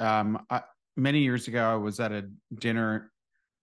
[0.00, 0.62] Um, I,
[0.96, 3.12] many years ago, I was at a dinner.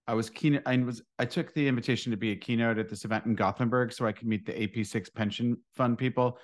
[0.06, 0.60] I was keen.
[0.64, 1.02] I was.
[1.18, 4.12] I took the invitation to be a keynote at this event in Gothenburg, so I
[4.12, 6.38] could meet the AP6 pension fund people.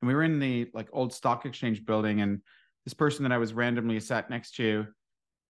[0.00, 2.40] And we were in the like old stock exchange building, and
[2.84, 4.86] this person that I was randomly sat next to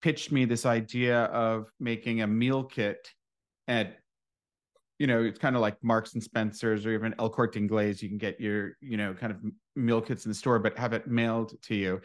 [0.01, 3.07] pitched me this idea of making a meal kit
[3.67, 3.97] at
[4.99, 8.09] you know it's kind of like marks and spencers or even el corte inglés you
[8.09, 9.39] can get your you know kind of
[9.75, 12.01] meal kits in the store but have it mailed to you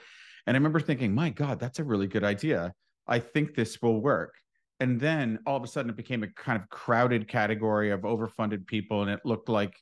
[0.46, 2.72] and i remember thinking my god that's a really good idea.
[3.06, 4.34] I think this will work.
[4.80, 8.66] And then all of a sudden it became a kind of crowded category of overfunded
[8.66, 9.74] people and it looked like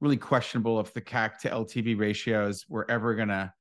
[0.00, 3.52] really questionable if the cac to ltv ratios were ever going to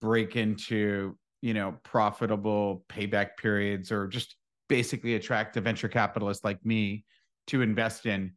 [0.00, 4.36] break into you know profitable payback periods or just
[4.68, 7.04] basically attract a venture capitalist like me
[7.48, 8.32] to invest in.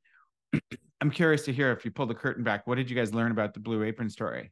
[1.02, 3.32] I'm curious to hear if you pull the curtain back what did you guys learn
[3.32, 4.52] about the blue apron story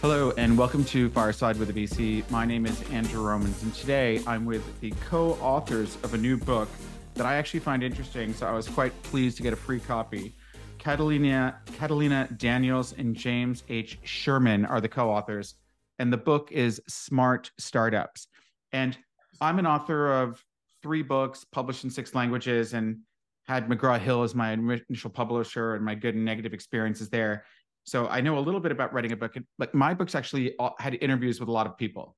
[0.00, 2.28] Hello and welcome to Fireside with a VC.
[2.30, 6.38] My name is Andrew Romans, and today I'm with the co authors of a new
[6.38, 6.70] book
[7.16, 8.32] that I actually find interesting.
[8.32, 10.34] So I was quite pleased to get a free copy.
[10.78, 13.98] Catalina, Catalina Daniels and James H.
[14.02, 15.56] Sherman are the co authors,
[15.98, 18.28] and the book is Smart Startups.
[18.72, 18.96] And
[19.42, 20.42] I'm an author of
[20.82, 23.00] three books published in six languages and
[23.46, 27.44] had McGraw Hill as my initial publisher and my good and negative experiences there.
[27.90, 29.34] So I know a little bit about writing a book.
[29.58, 32.14] Like my books actually had interviews with a lot of people.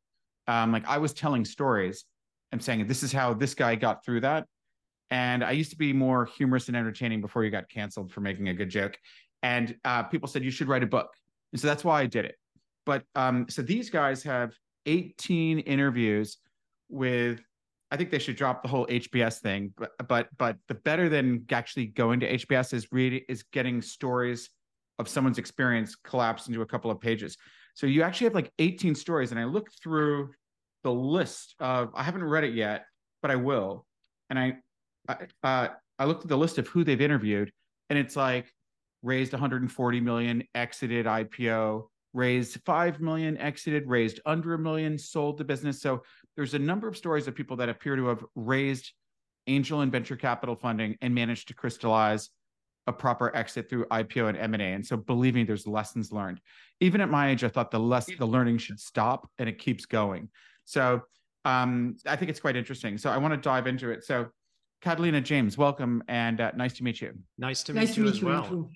[0.46, 2.04] Um, like I was telling stories
[2.52, 4.44] and saying, this is how this guy got through that.
[5.10, 8.50] And I used to be more humorous and entertaining before you got canceled for making
[8.50, 8.98] a good joke.
[9.42, 11.08] And uh, people said you should write a book,
[11.54, 12.36] and so that's why I did it.
[12.84, 14.52] But um, so these guys have
[14.84, 16.36] 18 interviews
[16.90, 17.40] with.
[17.90, 21.46] I think they should drop the whole HBS thing, but but but the better than
[21.50, 24.50] actually going to HBS is reading is getting stories
[24.98, 27.36] of someone's experience collapsed into a couple of pages.
[27.74, 30.30] So you actually have like 18 stories, and I looked through
[30.84, 31.90] the list of.
[31.94, 32.84] I haven't read it yet,
[33.22, 33.86] but I will.
[34.30, 34.56] And I
[35.42, 35.68] uh,
[35.98, 37.52] I looked at the list of who they've interviewed,
[37.90, 38.52] and it's like
[39.02, 45.44] raised 140 million, exited IPO, raised 5 million, exited, raised under a million, sold the
[45.44, 45.80] business.
[45.80, 46.02] So
[46.36, 48.92] there's a number of stories of people that appear to have raised
[49.46, 52.30] angel and venture capital funding and managed to crystallize
[52.86, 54.72] a proper exit through IPO and M&A.
[54.72, 56.40] And so believe me, there's lessons learned.
[56.80, 59.86] Even at my age, I thought the less the learning should stop and it keeps
[59.86, 60.28] going.
[60.64, 61.02] So
[61.44, 62.98] um, I think it's quite interesting.
[62.98, 64.04] So I want to dive into it.
[64.04, 64.28] So
[64.80, 67.12] Catalina James, welcome and uh, nice to meet you.
[67.38, 68.70] Nice to meet nice you to meet as you well.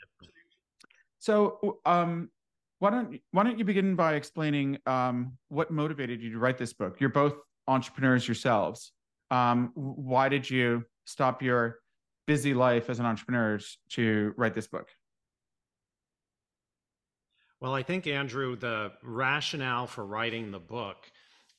[1.19, 2.31] So, um,
[2.79, 6.73] why don't why don't you begin by explaining um, what motivated you to write this
[6.73, 7.01] book?
[7.01, 7.35] You're both
[7.67, 8.93] entrepreneurs yourselves.
[9.31, 11.81] Um, why did you stop your
[12.27, 13.59] busy life as an entrepreneur
[13.91, 14.89] to write this book?
[17.61, 21.11] Well, I think Andrew, the rationale for writing the book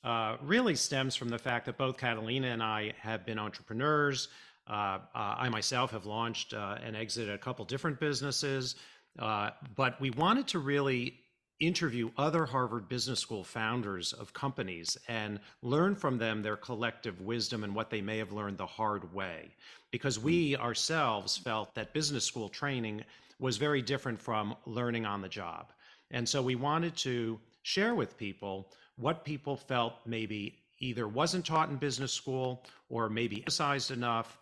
[0.04, 4.28] uh, really stems from the fact that both Catalina and I have been entrepreneurs.
[4.68, 8.76] Uh, uh, I myself have launched uh, and exited a couple different businesses,
[9.18, 11.18] uh, but we wanted to really
[11.60, 17.64] interview other Harvard Business School founders of companies and learn from them their collective wisdom
[17.64, 19.50] and what they may have learned the hard way.
[19.90, 23.04] Because we ourselves felt that business school training
[23.38, 25.72] was very different from learning on the job.
[26.10, 31.70] And so we wanted to share with people what people felt maybe either wasn't taught
[31.70, 34.38] in business school or maybe emphasized enough,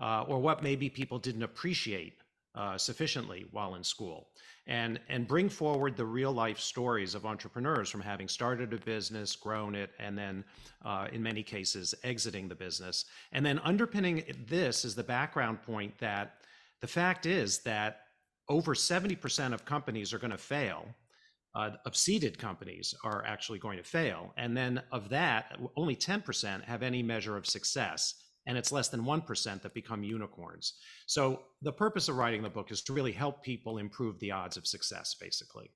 [0.00, 2.14] uh, or what maybe people didn't appreciate
[2.58, 4.28] uh, sufficiently while in school.
[4.66, 9.36] And, and bring forward the real life stories of entrepreneurs from having started a business,
[9.36, 10.44] grown it, and then
[10.84, 13.04] uh, in many cases exiting the business.
[13.32, 16.34] And then underpinning this is the background point that
[16.80, 18.00] the fact is that
[18.48, 20.84] over 70% of companies are going to fail
[21.54, 24.32] uh, of seeded companies are actually going to fail.
[24.36, 28.14] And then of that, only 10% have any measure of success.
[28.48, 30.74] And it's less than 1% that become unicorns.
[31.06, 34.56] So the purpose of writing the book is to really help people improve the odds
[34.56, 35.70] of success, basically.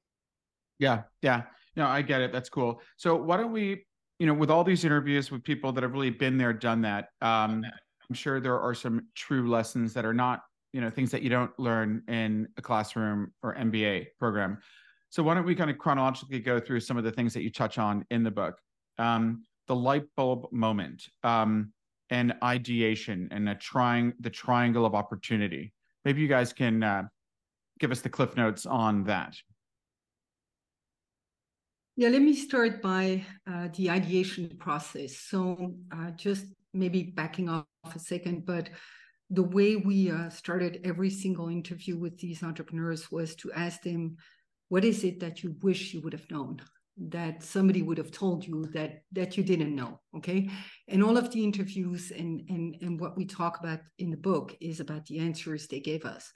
[0.79, 1.43] Yeah, yeah.
[1.76, 2.32] No, I get it.
[2.32, 2.81] That's cool.
[2.97, 3.85] So why don't we,
[4.19, 7.08] you know, with all these interviews with people that have really been there, done that,
[7.20, 7.64] um,
[8.08, 10.41] I'm sure there are some true lessons that are not,
[10.73, 14.58] you know, things that you don't learn in a classroom or MBA program.
[15.11, 17.50] So why don't we kind of chronologically go through some of the things that you
[17.50, 18.58] touch on in the book?
[18.99, 21.73] Um, the light bulb moment, um,
[22.12, 25.73] and ideation, and a trying the triangle of opportunity.
[26.05, 27.05] Maybe you guys can uh,
[27.81, 29.35] give us the cliff notes on that.
[31.97, 35.17] Yeah, let me start by uh, the ideation process.
[35.17, 36.44] So uh, just
[36.75, 37.64] maybe backing off
[37.94, 38.69] a second, but
[39.31, 44.17] the way we uh, started every single interview with these entrepreneurs was to ask them,
[44.69, 46.61] what is it that you wish you would have known?
[47.10, 50.49] That somebody would have told you that that you didn't know okay?
[50.88, 54.56] And all of the interviews and and and what we talk about in the book
[54.60, 56.32] is about the answers they gave us.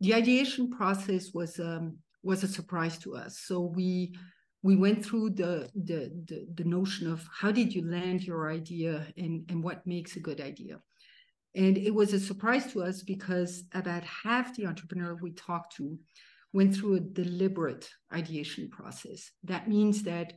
[0.00, 3.40] The ideation process was um was a surprise to us.
[3.40, 4.14] So we
[4.62, 9.06] we went through the, the the the notion of how did you land your idea
[9.16, 10.80] and and what makes a good idea?
[11.54, 15.98] And it was a surprise to us because about half the entrepreneur we talked to
[16.52, 19.30] went through a deliberate ideation process.
[19.44, 20.34] That means that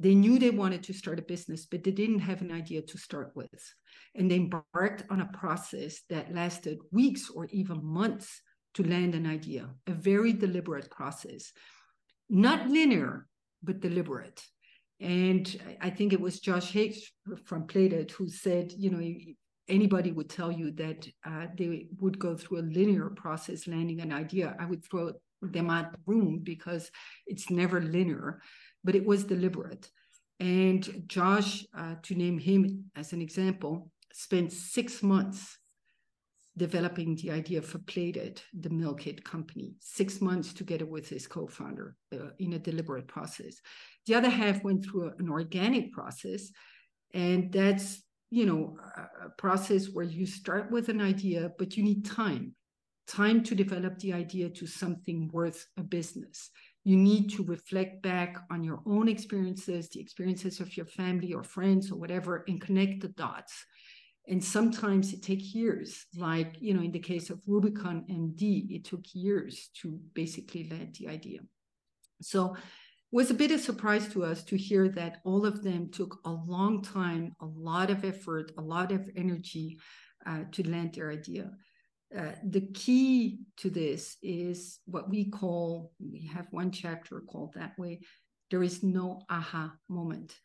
[0.00, 2.98] they knew they wanted to start a business, but they didn't have an idea to
[2.98, 3.74] start with.
[4.14, 8.40] And they embarked on a process that lasted weeks or even months
[8.74, 11.52] to land an idea, a very deliberate process.
[12.28, 13.28] Not linear,
[13.62, 14.42] but deliberate.
[15.00, 17.12] And I think it was Josh Hix
[17.44, 19.02] from Plated who said, you know,
[19.68, 24.12] anybody would tell you that uh, they would go through a linear process landing an
[24.12, 24.56] idea.
[24.58, 25.12] I would throw
[25.70, 26.90] out room because
[27.26, 28.40] it's never linear,
[28.82, 29.88] but it was deliberate.
[30.40, 35.58] And Josh, uh, to name him as an example, spent six months
[36.56, 42.30] developing the idea for Plated, the Kit company, six months together with his co-founder uh,
[42.38, 43.56] in a deliberate process.
[44.06, 46.50] The other half went through an organic process,
[47.12, 48.76] and that's you know
[49.24, 52.54] a process where you start with an idea, but you need time
[53.06, 56.50] time to develop the idea to something worth a business.
[56.84, 61.42] You need to reflect back on your own experiences, the experiences of your family or
[61.42, 63.64] friends or whatever, and connect the dots.
[64.26, 68.84] And sometimes it takes years, like you know, in the case of Rubicon MD, it
[68.84, 71.40] took years to basically land the idea.
[72.22, 72.60] So it
[73.12, 76.30] was a bit of surprise to us to hear that all of them took a
[76.30, 79.78] long time, a lot of effort, a lot of energy
[80.26, 81.50] uh, to land their idea.
[82.16, 87.76] Uh, the key to this is what we call, we have one chapter called that
[87.78, 88.00] way,
[88.50, 90.36] there is no aha moment.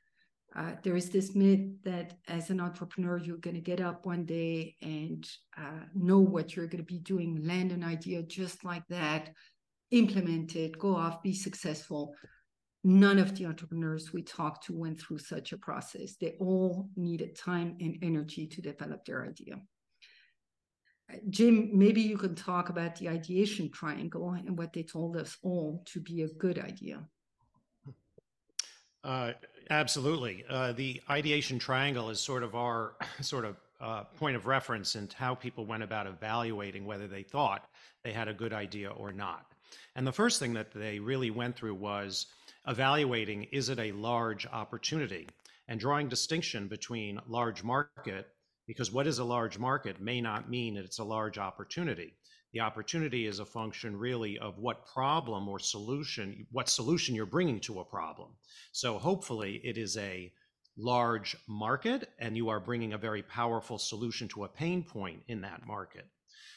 [0.55, 4.25] Uh, there is this myth that as an entrepreneur, you're going to get up one
[4.25, 8.83] day and uh, know what you're going to be doing, land an idea just like
[8.89, 9.29] that,
[9.91, 12.15] implement it, go off, be successful.
[12.83, 16.15] None of the entrepreneurs we talked to went through such a process.
[16.15, 19.55] They all needed time and energy to develop their idea.
[21.29, 25.83] Jim, maybe you can talk about the ideation triangle and what they told us all
[25.85, 27.01] to be a good idea.
[29.03, 29.31] Uh,
[29.69, 30.43] absolutely.
[30.49, 35.11] Uh, the ideation triangle is sort of our sort of uh, point of reference and
[35.13, 37.69] how people went about evaluating whether they thought
[38.03, 39.45] they had a good idea or not.
[39.95, 42.27] And the first thing that they really went through was
[42.67, 45.27] evaluating is it a large opportunity
[45.67, 48.27] and drawing distinction between large market
[48.69, 52.13] because what is a large market may not mean that it's a large opportunity.
[52.53, 57.59] The opportunity is a function really of what problem or solution, what solution you're bringing
[57.61, 58.29] to a problem.
[58.71, 60.31] So hopefully it is a
[60.77, 65.41] large market and you are bringing a very powerful solution to a pain point in
[65.41, 66.05] that market.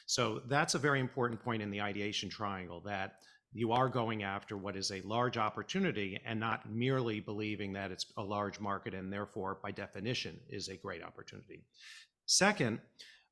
[0.04, 3.20] So that's a very important point in the ideation triangle that
[3.52, 8.06] you are going after what is a large opportunity and not merely believing that it's
[8.16, 11.64] a large market and therefore by definition is a great opportunity.
[12.26, 12.80] Second,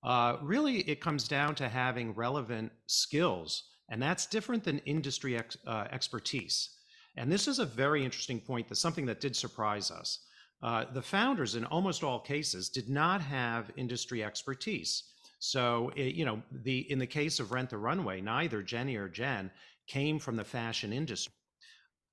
[0.03, 5.57] uh, really it comes down to having relevant skills and that's different than industry ex,
[5.67, 6.77] uh, expertise.
[7.17, 8.69] And this is a very interesting point.
[8.69, 10.21] That's something that did surprise us.
[10.62, 15.05] Uh, the founders, in almost all cases, did not have industry expertise.
[15.41, 19.09] So, it, you know, the in the case of Rent the Runway, neither Jenny or
[19.09, 19.50] Jen
[19.90, 21.35] came from the fashion industry.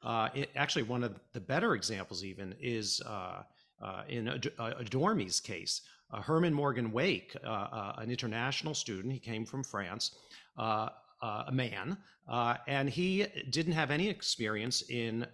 [0.03, 3.43] Uh, it, actually, one of the better examples even is uh,
[3.81, 4.27] uh, in
[4.59, 5.81] Adore.me's case.
[6.11, 10.15] Uh, Herman Morgan Wake, uh, uh, an international student, he came from France,
[10.57, 10.89] uh,
[11.21, 11.97] a man,
[12.67, 15.25] and he didn't have any experience in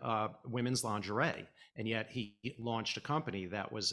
[0.46, 1.46] women's lingerie.
[1.76, 3.88] And yet he launched a company that was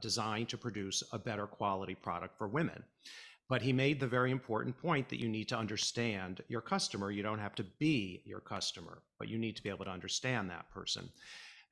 [0.00, 2.82] designed to produce a better quality product for women.
[3.48, 7.10] But he made the very important point that you need to understand your customer.
[7.10, 10.50] You don't have to be your customer, but you need to be able to understand
[10.50, 11.08] that person.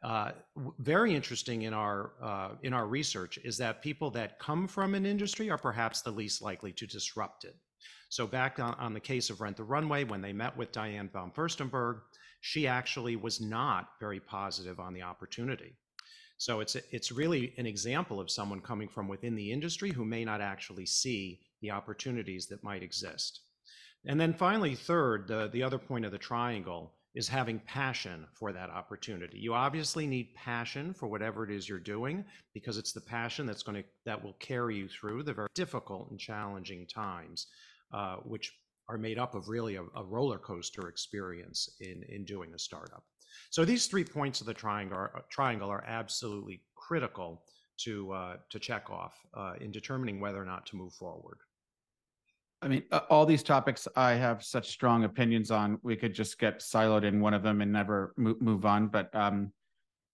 [0.02, 0.32] Uh,
[0.78, 5.06] very interesting in our uh, in our research is that people that come from an
[5.06, 7.56] industry are perhaps the least likely to disrupt it.
[8.08, 11.10] So back on, on the case of Rent the Runway, when they met with Diane
[11.12, 12.00] von Furstenberg,
[12.40, 15.74] she actually was not very positive on the opportunity.
[16.38, 20.24] So it's it's really an example of someone coming from within the industry who may
[20.24, 23.40] not actually see the opportunities that might exist.
[24.06, 28.52] And then finally, third, the, the other point of the triangle is having passion for
[28.52, 29.38] that opportunity.
[29.38, 32.22] You obviously need passion for whatever it is you're doing
[32.52, 36.10] because it's the passion that's going to that will carry you through the very difficult
[36.10, 37.46] and challenging times,
[37.92, 38.52] uh, which
[38.90, 43.02] are made up of really a, a, roller coaster experience in in doing a startup.
[43.48, 47.42] So these three points of the triangle are, triangle are absolutely critical
[47.78, 51.38] to uh, to check off uh, in determining whether or not to move forward.
[52.62, 55.78] I mean, all these topics I have such strong opinions on.
[55.82, 58.88] We could just get siloed in one of them and never move, on.
[58.88, 59.52] But um,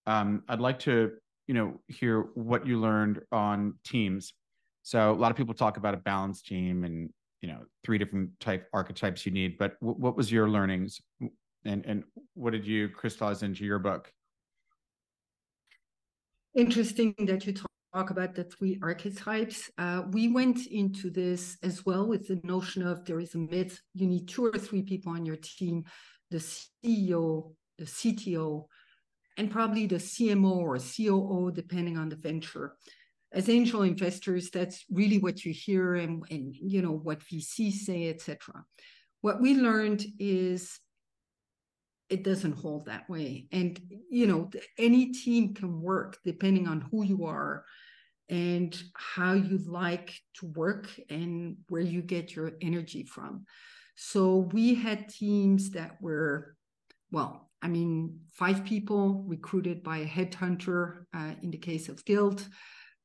[0.06, 1.12] um, I'd like to,
[1.46, 4.34] you know, hear what you learned on teams.
[4.82, 8.30] So a lot of people talk about a balanced team and you know three different
[8.40, 9.56] type archetypes you need.
[9.58, 11.00] But w- what was your learnings,
[11.64, 12.02] and and
[12.34, 14.12] what did you crystallize into your book?
[16.54, 17.54] Interesting that you
[17.92, 19.70] talk about the three archetypes.
[19.76, 23.80] Uh, we went into this as well with the notion of there is a myth.
[23.94, 25.84] You need two or three people on your team,
[26.30, 28.66] the CEO, the CTO,
[29.36, 32.76] and probably the CMO or COO, depending on the venture.
[33.30, 38.08] As angel investors, that's really what you hear and, and you know what VCs say,
[38.08, 38.64] etc.
[39.20, 40.78] What we learned is
[42.10, 43.46] it doesn't hold that way.
[43.52, 43.80] And
[44.10, 47.64] you know, any team can work depending on who you are
[48.32, 53.44] and how you like to work and where you get your energy from.
[53.94, 56.56] So we had teams that were,
[57.10, 62.48] well, I mean, five people recruited by a headhunter uh, in the case of Gilt,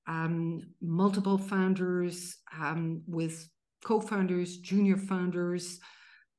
[0.07, 3.50] um, multiple founders um, with
[3.84, 5.77] co founders, junior founders.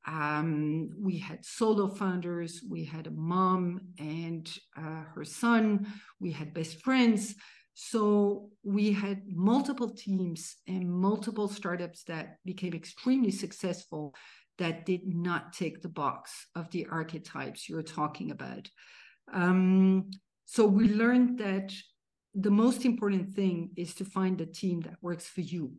[0.07, 5.87] Um, we had solo founders, we had a mom and uh, her son,
[6.19, 7.35] we had best friends.
[7.81, 14.17] So we had multiple teams and multiple startups that became extremely successful
[14.59, 18.69] that did not take the box of the archetypes you're talking about.
[19.33, 20.11] Um,
[20.45, 21.73] so we learned that
[22.35, 25.75] the most important thing is to find a team that works for you.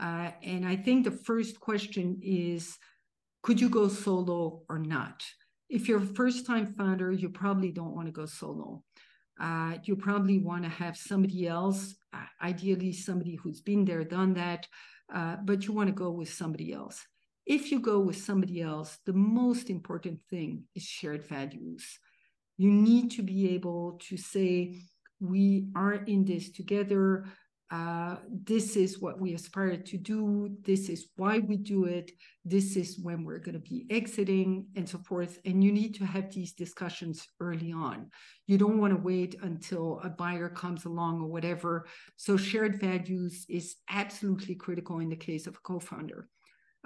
[0.00, 2.76] Uh, and I think the first question is
[3.44, 5.22] could you go solo or not?
[5.68, 8.82] If you're a first time founder, you probably don't want to go solo.
[9.40, 14.34] Uh, you probably want to have somebody else, uh, ideally somebody who's been there, done
[14.34, 14.66] that,
[15.14, 17.06] uh, but you want to go with somebody else.
[17.46, 21.98] If you go with somebody else, the most important thing is shared values.
[22.58, 24.76] You need to be able to say,
[25.20, 27.24] we are in this together
[27.70, 30.50] uh, this is what we aspire to do.
[30.62, 32.10] This is why we do it.
[32.44, 35.38] This is when we're going to be exiting and so forth.
[35.44, 38.10] And you need to have these discussions early on.
[38.48, 41.86] You don't want to wait until a buyer comes along or whatever.
[42.16, 46.28] So, shared values is absolutely critical in the case of a co founder.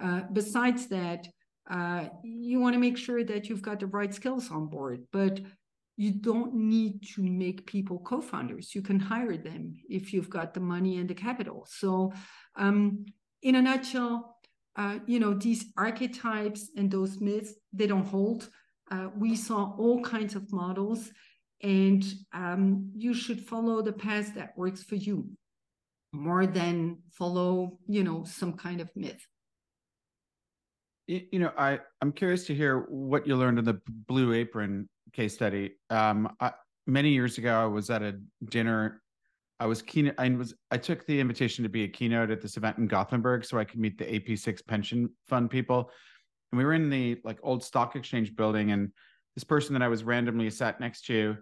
[0.03, 1.27] Uh, besides that,
[1.71, 5.05] uh, you want to make sure that you've got the right skills on board.
[5.13, 5.41] But
[5.97, 8.75] you don't need to make people co-founders.
[8.75, 11.67] You can hire them if you've got the money and the capital.
[11.69, 12.13] So
[12.57, 13.05] um,
[13.43, 14.35] in a nutshell
[14.77, 18.49] uh, you know these archetypes and those myths they don't hold.
[18.91, 21.11] Uh, we saw all kinds of models
[21.63, 25.29] and um, you should follow the path that works for you
[26.13, 29.25] more than follow you know some kind of myth.
[31.07, 35.35] You know i i'm curious to hear what you learned in the blue apron case
[35.35, 35.77] study.
[35.91, 36.53] Um, I,
[36.87, 39.03] many years ago, I was at a dinner.
[39.61, 40.13] I was keen.
[40.19, 40.55] I was.
[40.71, 43.65] I took the invitation to be a keynote at this event in Gothenburg, so I
[43.65, 45.91] could meet the AP6 pension fund people.
[46.53, 48.91] And we were in the like old stock exchange building, and
[49.35, 51.37] this person that I was randomly sat next to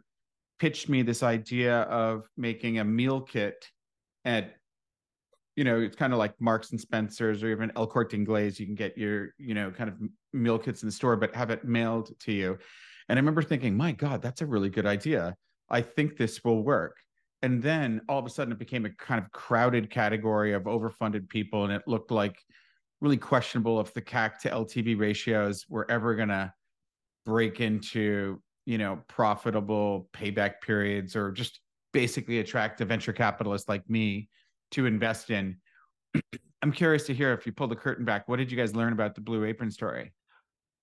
[0.63, 3.67] pitched me this idea of making a meal kit
[4.25, 4.55] at
[5.57, 8.67] you know it's kind of like marks and spencers or even el corte inglés you
[8.67, 9.97] can get your you know kind of
[10.33, 12.57] meal kits in the store but have it mailed to you
[13.09, 15.35] and I remember thinking, my God, that's a really good idea.
[15.69, 16.97] I think this will work.
[17.43, 21.29] And then all of a sudden it became a kind of crowded category of overfunded
[21.29, 21.65] people.
[21.65, 22.37] And it looked like
[23.01, 26.53] really questionable if the CAC to LTV ratios were ever going to
[27.27, 31.61] break into, you know, profitable payback periods or just
[31.93, 34.29] basically attract a venture capitalist like me
[34.71, 35.57] to invest in.
[36.63, 38.93] I'm curious to hear if you pull the curtain back, what did you guys learn
[38.93, 40.13] about the Blue Apron story?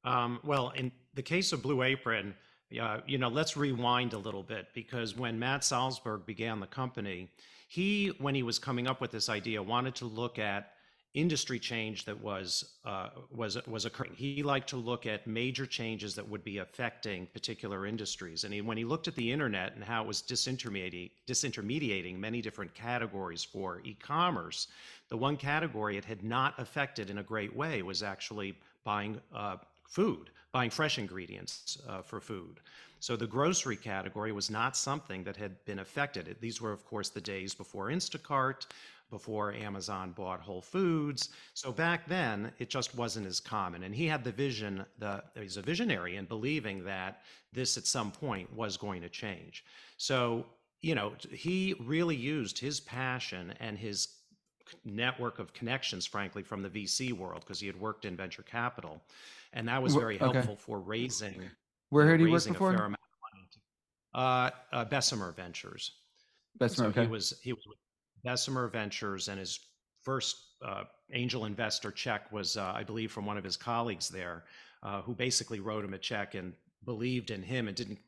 [0.03, 2.34] Um, well, in the case of Blue Apron,
[2.79, 7.29] uh, you know, let's rewind a little bit because when Matt Salzberg began the company,
[7.68, 10.74] he, when he was coming up with this idea, wanted to look at
[11.15, 14.13] industry change that was uh, was was occurring.
[14.15, 18.44] He liked to look at major changes that would be affecting particular industries.
[18.44, 22.41] And he, when he looked at the internet and how it was disintermediating, disintermediating many
[22.41, 24.68] different categories for e-commerce,
[25.10, 29.58] the one category it had not affected in a great way was actually buying uh,
[29.89, 32.62] food, buying fresh ingredients uh, for food.
[33.01, 36.36] So the grocery category was not something that had been affected.
[36.39, 38.67] These were, of course, the days before Instacart,
[39.10, 41.29] before Amazon bought Whole Foods.
[41.53, 43.84] So back then, it just wasn't as common.
[43.84, 47.22] And he had the vision, the, he's a visionary in believing that
[47.53, 49.63] this at some point was going to change.
[49.98, 50.46] So,
[50.81, 54.10] you know, he really used his passion and his
[54.86, 59.01] network of connections, frankly, from the VC world, because he had worked in venture capital.
[59.53, 60.62] And that was very helpful okay.
[60.65, 61.50] for raising.
[61.89, 62.70] Where had he worked before?
[62.70, 63.48] A fair amount of money.
[64.13, 65.91] Uh, uh, Bessemer Ventures.
[66.58, 67.01] Bessemer, so okay.
[67.01, 67.77] He was, he was with
[68.24, 69.60] Bessemer Ventures, and his
[70.03, 74.44] first uh, angel investor check was, uh, I believe, from one of his colleagues there,
[74.84, 76.53] uh, who basically wrote him a check and
[76.86, 78.00] believed in him and didn't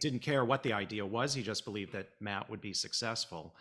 [0.00, 1.32] didn't care what the idea was.
[1.32, 3.54] He just believed that Matt would be successful.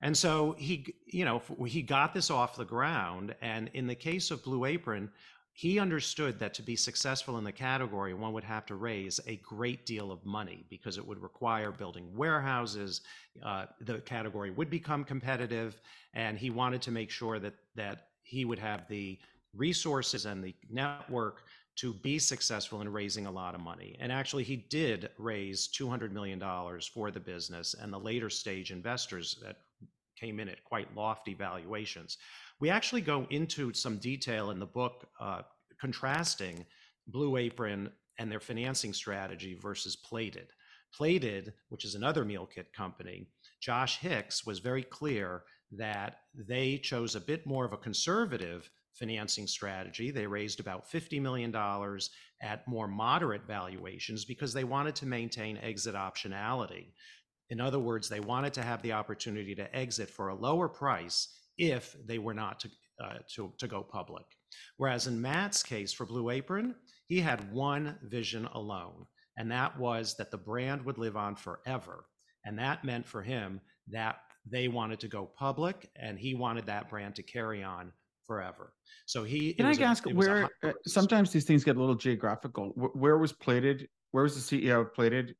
[0.00, 3.34] And so he, you know, he got this off the ground.
[3.40, 5.10] And in the case of Blue Apron,
[5.56, 9.36] he understood that to be successful in the category, one would have to raise a
[9.36, 13.02] great deal of money because it would require building warehouses.
[13.40, 15.80] Uh, the category would become competitive,
[16.12, 19.16] and he wanted to make sure that that he would have the
[19.54, 21.44] resources and the network
[21.76, 23.96] to be successful in raising a lot of money.
[24.00, 26.42] And actually, he did raise $200 million
[26.92, 29.58] for the business, and the later stage investors that
[30.16, 32.18] came in at quite lofty valuations.
[32.60, 35.42] We actually go into some detail in the book uh,
[35.80, 36.64] contrasting
[37.06, 40.48] Blue Apron and their financing strategy versus Plated.
[40.92, 43.26] Plated, which is another meal kit company,
[43.60, 45.42] Josh Hix was very clear
[45.72, 50.10] that they chose a bit more of a conservative financing strategy.
[50.10, 51.54] They raised about $50 million
[52.40, 56.92] at more moderate valuations because they wanted to maintain exit optionality.
[57.50, 61.28] In other words, they wanted to have the opportunity to exit for a lower price
[61.58, 62.70] if they were not to,
[63.02, 64.24] uh, to, to go public.
[64.76, 66.74] Whereas in Matt's case for Blue Apron,
[67.06, 69.06] he had one vision alone,
[69.36, 72.06] and that was that the brand would live on forever.
[72.44, 74.16] And that meant for him that
[74.50, 77.92] they wanted to go public and he wanted that brand to carry on
[78.26, 78.72] forever.
[79.06, 82.70] So he can I ask where uh, sometimes these things get a little geographical.
[82.94, 83.88] Where was plated?
[84.12, 85.34] Where was the CEO of plated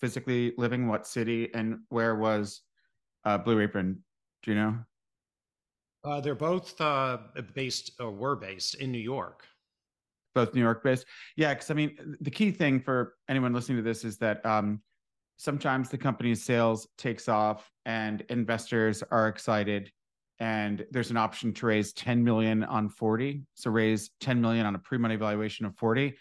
[0.00, 0.88] physically living?
[0.88, 1.50] What city?
[1.54, 2.62] And where was
[3.24, 4.02] uh, Blue Apron?
[4.42, 4.78] Do you know?
[6.06, 7.18] Uh, they're both uh,
[7.54, 9.44] based or were based in New York.
[10.36, 11.04] Both New York based.
[11.36, 14.80] Yeah, because I mean, the key thing for anyone listening to this is that um,
[15.36, 19.90] sometimes the company's sales takes off and investors are excited
[20.38, 24.74] and there's an option to raise 10 million on 40 so raise 10 million on
[24.74, 26.14] a pre-money valuation of 40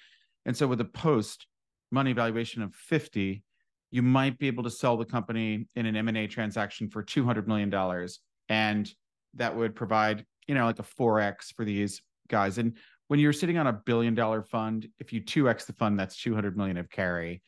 [0.45, 1.47] and so with a post
[1.91, 3.43] money valuation of 50
[3.91, 7.69] you might be able to sell the company in an m&a transaction for 200 million
[7.69, 8.93] dollars and
[9.35, 12.57] that would provide, you know, like a 4x for these guys.
[12.57, 16.21] And when you're sitting on a billion dollar fund, if you 2x the fund, that's
[16.21, 17.41] 200 million of carry.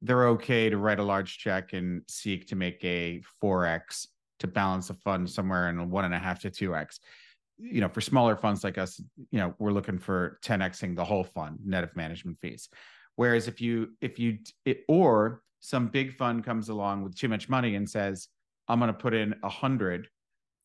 [0.00, 4.06] They're okay to write a large check and seek to make a 4x
[4.40, 6.98] to balance the fund somewhere in one and a half to 2x.
[7.58, 9.00] You know, for smaller funds like us,
[9.30, 12.68] you know, we're looking for 10xing the whole fund net of management fees.
[13.16, 17.48] Whereas if you, if you, it, or some big fund comes along with too much
[17.48, 18.28] money and says,
[18.66, 20.08] I'm going to put in a hundred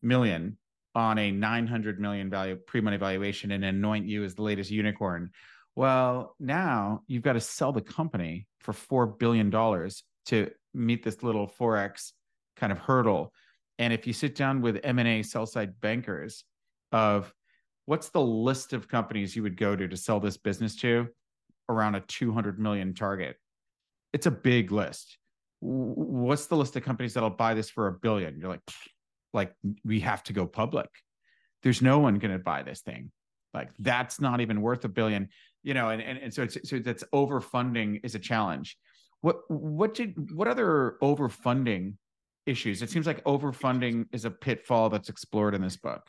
[0.01, 0.57] million
[0.97, 5.29] on a 900 million value pre-money valuation and anoint you as the latest unicorn.
[5.75, 11.21] Well now you've got to sell the company for 4 billion dollars to meet this
[11.21, 12.13] little forex
[12.55, 13.31] kind of hurdle.
[13.77, 16.43] And if you sit down with m&a sell side bankers
[16.91, 17.31] of
[17.85, 21.09] what's the list of companies you would go to to sell this business to?
[21.69, 23.35] Around a 200 million target.
[24.13, 25.19] It's a big list.
[25.59, 28.39] What's the list of companies that'll buy this for a billion?
[28.39, 28.61] You're like
[29.37, 29.53] like
[29.85, 30.89] we have to go public.
[31.63, 33.11] There's no one going to buy this thing.
[33.53, 35.29] Like that's not even worth a billion
[35.67, 38.77] you know and, and, and so it's so that's overfunding is a challenge.
[39.19, 41.95] What what did what other overfunding
[42.45, 42.81] issues?
[42.81, 46.03] It seems like overfunding is a pitfall that's explored in this book.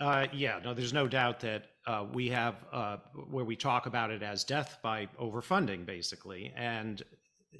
[0.00, 2.96] Uh, yeah, no, there's no doubt that uh, we have uh,
[3.30, 6.54] where we talk about it as death by overfunding, basically.
[6.56, 7.02] And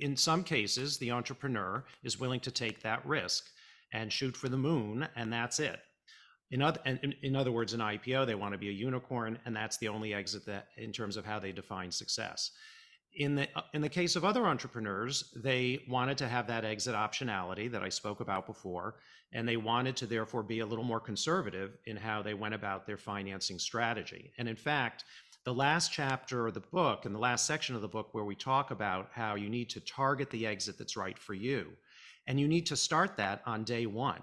[0.00, 3.44] in some cases, the entrepreneur is willing to take that risk
[3.92, 5.80] and shoot for the moon, and that's it.
[6.50, 9.54] In other, in, in other words, an IPO, they want to be a unicorn, and
[9.54, 12.52] that's the only exit that, in terms of how they define success.
[13.16, 16.94] In the uh, in the case of other entrepreneurs, they wanted to have that exit
[16.94, 18.96] optionality that I spoke about before,
[19.32, 22.86] and they wanted to therefore be a little more conservative in how they went about
[22.86, 24.32] their financing strategy.
[24.38, 25.04] And in fact,
[25.46, 28.34] the last chapter of the book and the last section of the book where we
[28.34, 31.68] talk about how you need to target the exit that's right for you.
[32.26, 34.22] And you need to start that on day one.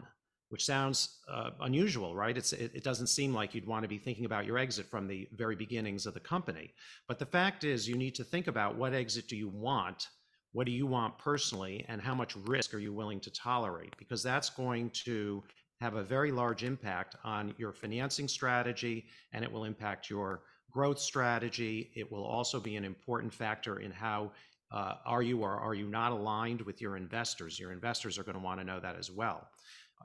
[0.50, 2.38] which sounds uh, unusual, right?
[2.38, 5.08] It's, it, it, doesn't seem like you'd want to be thinking about your exit from
[5.08, 6.76] the very beginnings of the company.
[7.08, 10.10] But the fact is, you need to think about what exit do you want?
[10.52, 11.86] What do you want personally?
[11.88, 13.96] And how much risk are you willing to tolerate?
[13.98, 15.42] Because that's going to
[15.82, 21.00] have a very large impact on your financing strategy and it will impact your growth
[21.00, 21.92] strategy.
[21.96, 24.32] It will also be an important factor in how
[24.72, 27.60] uh, are you or are you not aligned with your investors?
[27.60, 29.48] Your investors are going to want to know that as well.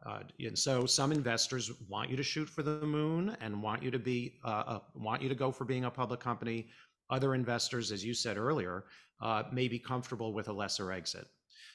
[0.07, 3.91] Uh, and so some investors want you to shoot for the moon and want you
[3.91, 6.69] to be uh, want you to go for being a public company.
[7.11, 8.85] Other investors, as you said earlier,
[9.51, 11.27] may be comfortable with a lesser exit.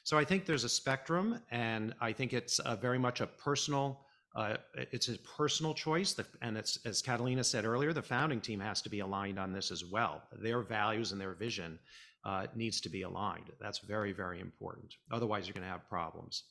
[0.04, 4.06] So I think there's a spectrum, and I think it's very much a personal.
[4.36, 8.82] Uh, it's a personal choice, and it's as Catalina said earlier, the founding team has
[8.82, 10.24] to be aligned on this as well.
[10.32, 11.78] Their values and their vision
[12.26, 13.52] uh, needs to be aligned.
[13.60, 14.96] That's very, very important.
[15.12, 16.44] Otherwise, you're going to have problems.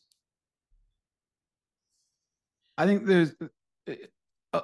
[2.78, 3.34] I think there's
[4.52, 4.60] uh,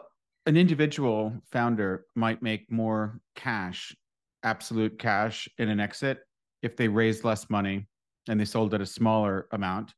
[0.46, 3.94] an individual founder might make more cash,
[4.44, 6.20] absolute cash in an exit
[6.62, 7.86] if they raised less money
[8.28, 9.92] and they sold at a smaller amount.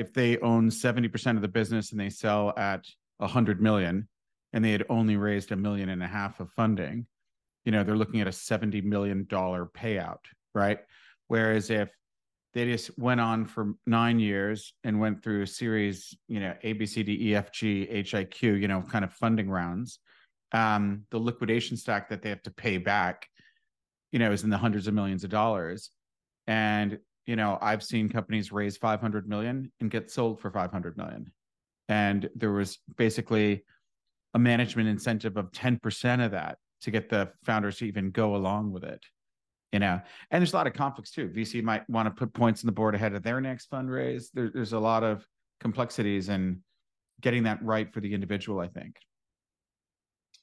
[0.00, 2.86] If they own 70% of the business and they sell at
[3.18, 4.08] 100 million
[4.54, 7.06] and they had only raised a million and a half of funding,
[7.66, 10.20] you know, they're looking at a 70 million dollar payout,
[10.54, 10.78] right?
[11.28, 11.90] Whereas if
[12.54, 16.72] they just went on for nine years and went through a series, you know, A,
[16.72, 19.98] B, C, D, E, F, G, H, I, Q, you know, kind of funding rounds.
[20.52, 23.28] Um, the liquidation stack that they have to pay back,
[24.12, 25.90] you know, is in the hundreds of millions of dollars.
[26.46, 26.98] And,
[27.30, 31.30] you know, I've seen companies raise 500 million and get sold for 500 million.
[31.88, 33.64] And there was basically
[34.34, 38.72] a management incentive of 10% of that to get the founders to even go along
[38.72, 39.04] with it
[39.72, 40.00] you know?
[40.32, 41.28] And there's a lot of conflicts too.
[41.28, 44.24] Vc might want to put points on the board ahead of their next fundraise.
[44.34, 45.24] There, there's a lot of
[45.60, 46.58] complexities and
[47.20, 48.96] getting that right for the individual i think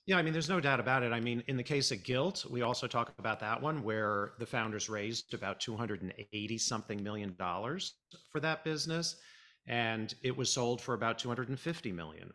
[0.07, 2.45] yeah i mean there's no doubt about it i mean in the case of Gilt,
[2.49, 7.93] we also talk about that one where the founders raised about 280 something million dollars
[8.31, 9.17] for that business
[9.67, 12.33] and it was sold for about 250 million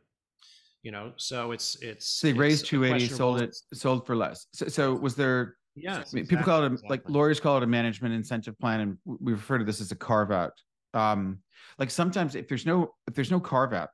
[0.84, 4.68] you know so it's it's so they raised 280 sold it sold for less so,
[4.68, 6.88] so was there yeah, I mean, people call it a, exactly.
[6.90, 9.96] like lawyers call it a management incentive plan, and we refer to this as a
[9.96, 10.52] carve out.
[10.92, 11.38] Um,
[11.78, 13.88] like sometimes if there's no if there's no carve out,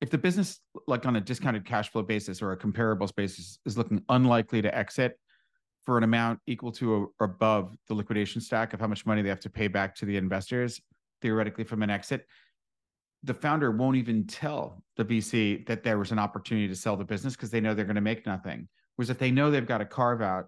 [0.00, 3.76] if the business like on a discounted cash flow basis or a comparable basis is
[3.76, 5.18] looking unlikely to exit
[5.84, 9.28] for an amount equal to or above the liquidation stack of how much money they
[9.28, 10.80] have to pay back to the investors
[11.20, 12.26] theoretically from an exit,
[13.24, 17.04] the founder won't even tell the VC that there was an opportunity to sell the
[17.04, 18.68] business because they know they're going to make nothing.
[18.94, 20.46] Whereas if they know they've got a carve out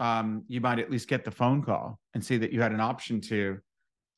[0.00, 2.80] um, you might at least get the phone call and see that you had an
[2.80, 3.58] option to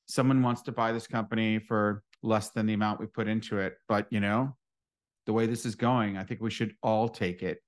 [0.07, 3.77] someone wants to buy this company for less than the amount we put into it
[3.89, 4.55] but you know
[5.27, 7.61] the way this is going i think we should all take it.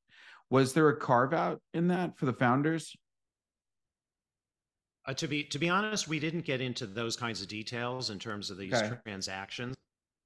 [0.51, 2.97] Was there a carve out in that for the founders?
[5.07, 8.19] Uh, to be to be honest we didn't get into those kinds of details in
[8.19, 8.93] terms of these okay.
[9.05, 9.77] transactions.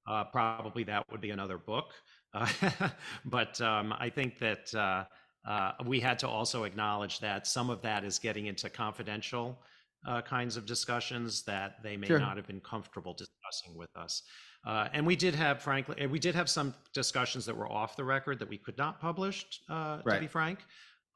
[0.07, 1.93] Uh, probably that would be another book.
[2.33, 2.47] Uh,
[3.25, 5.03] but um, i think that uh,
[5.45, 9.61] uh, we had to also acknowledge that some of that is getting into confidential
[10.07, 12.19] uh, kinds of discussions that they may sure.
[12.19, 14.23] not have been comfortable discussing with us.
[14.65, 18.03] Uh, and we did have, frankly, we did have some discussions that were off the
[18.03, 20.15] record that we could not publish, uh, right.
[20.15, 20.59] to be frank.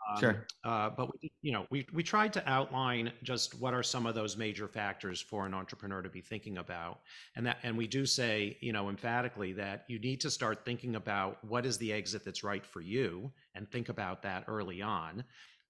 [0.09, 0.47] Um, sure.
[0.63, 4.15] Uh, but we, you know, we we tried to outline just what are some of
[4.15, 6.99] those major factors for an entrepreneur to be thinking about,
[7.35, 10.95] and that, and we do say, you know, emphatically that you need to start thinking
[10.95, 15.23] about what is the exit that's right for you, and think about that early on,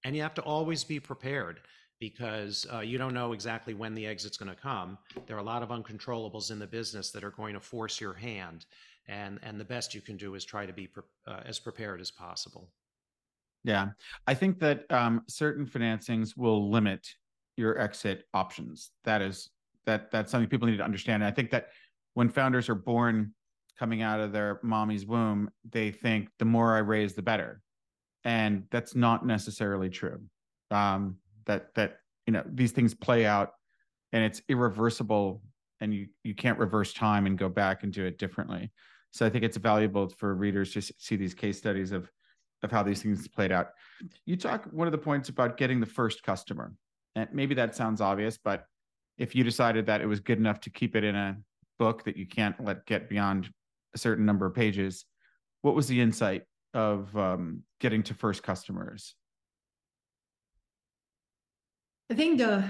[0.04, 1.60] and you have to always be prepared
[2.00, 4.98] because uh, you don't know exactly when the exit's going to come.
[5.26, 8.14] There are a lot of uncontrollables in the business that are going to force your
[8.14, 8.66] hand,
[9.06, 12.00] and and the best you can do is try to be pre- uh, as prepared
[12.00, 12.70] as possible.
[13.64, 13.88] Yeah,
[14.26, 17.06] I think that um, certain financings will limit
[17.56, 18.90] your exit options.
[19.04, 19.50] That is
[19.86, 21.22] that that's something people need to understand.
[21.22, 21.68] And I think that
[22.14, 23.34] when founders are born
[23.78, 27.62] coming out of their mommy's womb, they think the more I raise, the better,
[28.24, 30.20] and that's not necessarily true.
[30.70, 31.16] Um,
[31.48, 33.54] that that you know these things play out,
[34.12, 35.42] and it's irreversible,
[35.80, 38.70] and you you can't reverse time and go back and do it differently.
[39.10, 42.08] So I think it's valuable for readers to see these case studies of
[42.62, 43.70] of how these things played out.
[44.26, 46.72] You talk one of the points about getting the first customer,
[47.16, 48.66] and maybe that sounds obvious, but
[49.16, 51.36] if you decided that it was good enough to keep it in a
[51.78, 53.50] book that you can't let get beyond
[53.94, 55.04] a certain number of pages,
[55.62, 59.14] what was the insight of um, getting to first customers?
[62.10, 62.64] I think the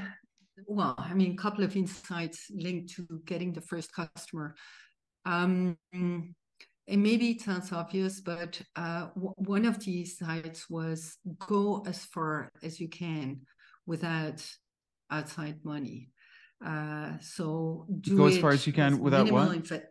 [0.66, 4.56] well, I mean, a couple of insights linked to getting the first customer.
[5.24, 11.84] Um, and maybe it sounds obvious, but uh, w- one of these sites was go
[11.86, 13.42] as far as you can
[13.86, 14.44] without
[15.10, 16.10] outside money.
[16.64, 19.54] Uh, so do go as far as you can without what?
[19.54, 19.82] Inf-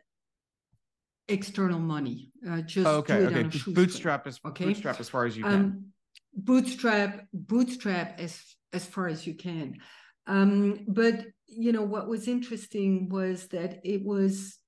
[1.30, 2.32] external money.
[2.48, 3.50] Uh, just oh, okay, okay.
[3.68, 4.66] Bootstrap as okay.
[4.66, 5.94] bootstrap as far as you can.
[6.38, 8.40] Bootstrap, bootstrap as
[8.74, 9.80] as far as you can.
[10.28, 14.60] Um, but you know what was interesting was that it was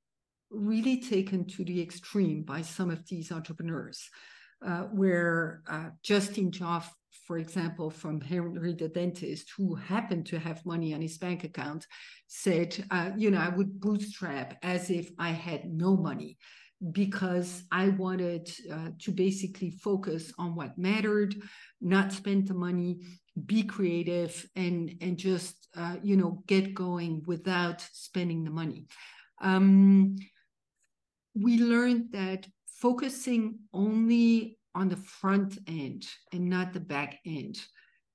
[0.49, 4.09] really taken to the extreme by some of these entrepreneurs,
[4.65, 6.89] uh, where uh, Justin Joffe,
[7.27, 11.85] for example, from Henry the Dentist, who happened to have money on his bank account,
[12.27, 16.37] said, uh, you know, I would bootstrap as if I had no money
[16.91, 21.35] because I wanted uh, to basically focus on what mattered,
[21.81, 23.01] not spend the money,
[23.45, 28.87] be creative, and and just uh, you know get going without spending the money.
[29.41, 30.15] Um,
[31.35, 37.59] we learned that focusing only on the front end and not the back end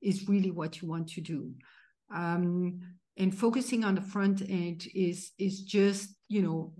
[0.02, 1.52] is really what you want to do.
[2.14, 2.80] Um,
[3.16, 6.72] and focusing on the front end is is just you know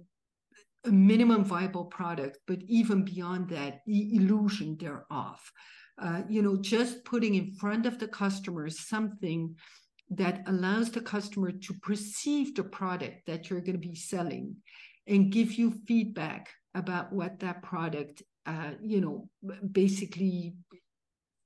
[0.85, 5.41] a minimum viable product, but even beyond that, the illusion thereof.
[6.01, 9.55] Uh, you know, just putting in front of the customer something
[10.11, 14.57] that allows the customer to perceive the product that you're going to be selling
[15.07, 19.29] and give you feedback about what that product, uh, you know,
[19.73, 20.55] basically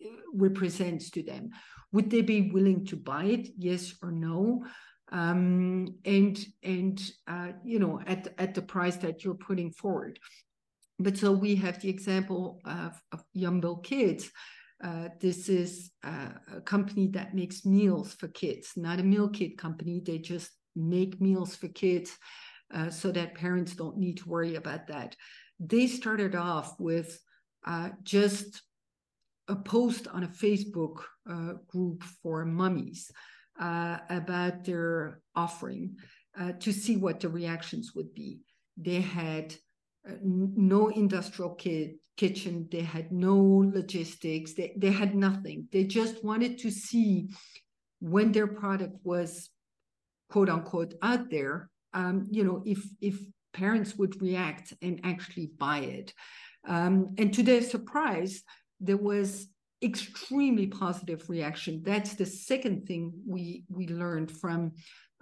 [0.04, 1.50] uh, represents to them.
[1.92, 3.48] Would they be willing to buy it?
[3.56, 4.64] Yes or no?
[5.10, 10.18] Um, and and uh, you know at at the price that you're putting forward.
[10.98, 14.30] But so we have the example of, of Yumble Kids.
[14.82, 19.58] Uh, this is uh, a company that makes meals for kids, not a meal kit
[19.58, 20.00] company.
[20.04, 22.16] They just make meals for kids
[22.74, 25.16] uh, so that parents don't need to worry about that.
[25.58, 27.18] They started off with
[27.66, 28.62] uh, just
[29.48, 31.02] a post on a Facebook
[31.68, 33.10] group for mummies
[33.60, 35.96] uh, about their offering
[36.38, 38.40] uh, to see what the reactions would be.
[38.76, 39.54] They had
[40.22, 43.36] no industrial kit, kitchen, they had no
[43.74, 45.68] logistics, they, they had nothing.
[45.72, 47.30] They just wanted to see
[48.00, 49.50] when their product was
[50.30, 53.18] quote unquote out there um, you know, if if
[53.52, 56.12] parents would react and actually buy it.
[56.66, 58.42] Um, and to their surprise,
[58.80, 59.48] there was
[59.82, 61.82] extremely positive reaction.
[61.84, 64.72] That's the second thing we we learned from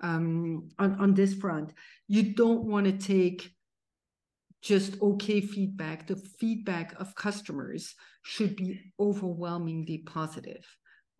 [0.03, 1.73] um, on on this front.
[2.09, 3.51] You don't want to take
[4.62, 6.07] just okay feedback.
[6.07, 10.64] The feedback of customers should be overwhelmingly positive.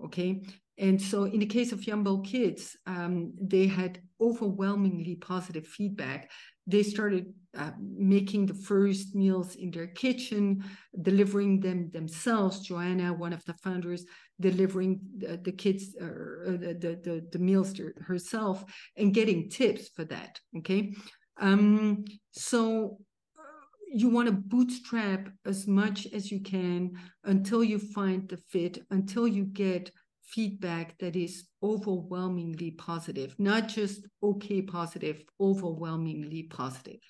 [0.05, 0.43] Okay,
[0.79, 6.31] and so, in the case of Yumble Kids, um, they had overwhelmingly positive feedback.
[6.67, 10.63] They started uh, making the first meals in their kitchen,
[11.01, 12.61] delivering them themselves.
[12.61, 14.05] Joanna, one of the founders,
[14.41, 18.65] delivering the, the kids uh, the, the, the, meals herself
[18.97, 20.39] and getting tips for that.
[20.59, 20.93] Okay.
[21.41, 22.99] Um, so,
[23.39, 26.93] uh, you want to bootstrap as much as you can
[27.25, 29.91] until you find the fit, until you get
[30.27, 37.01] feedback that is overwhelmingly positive, not just okay positive, overwhelmingly positive.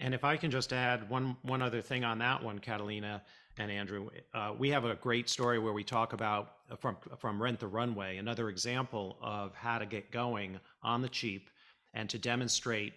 [0.00, 3.22] And if I can just add one one other thing on that one, Catalina
[3.58, 7.42] and Andrew, uh, we have a great story where we talk about uh, from from
[7.42, 11.50] Rent the Runway, another example of how to get going on the cheap
[11.94, 12.92] and to demonstrate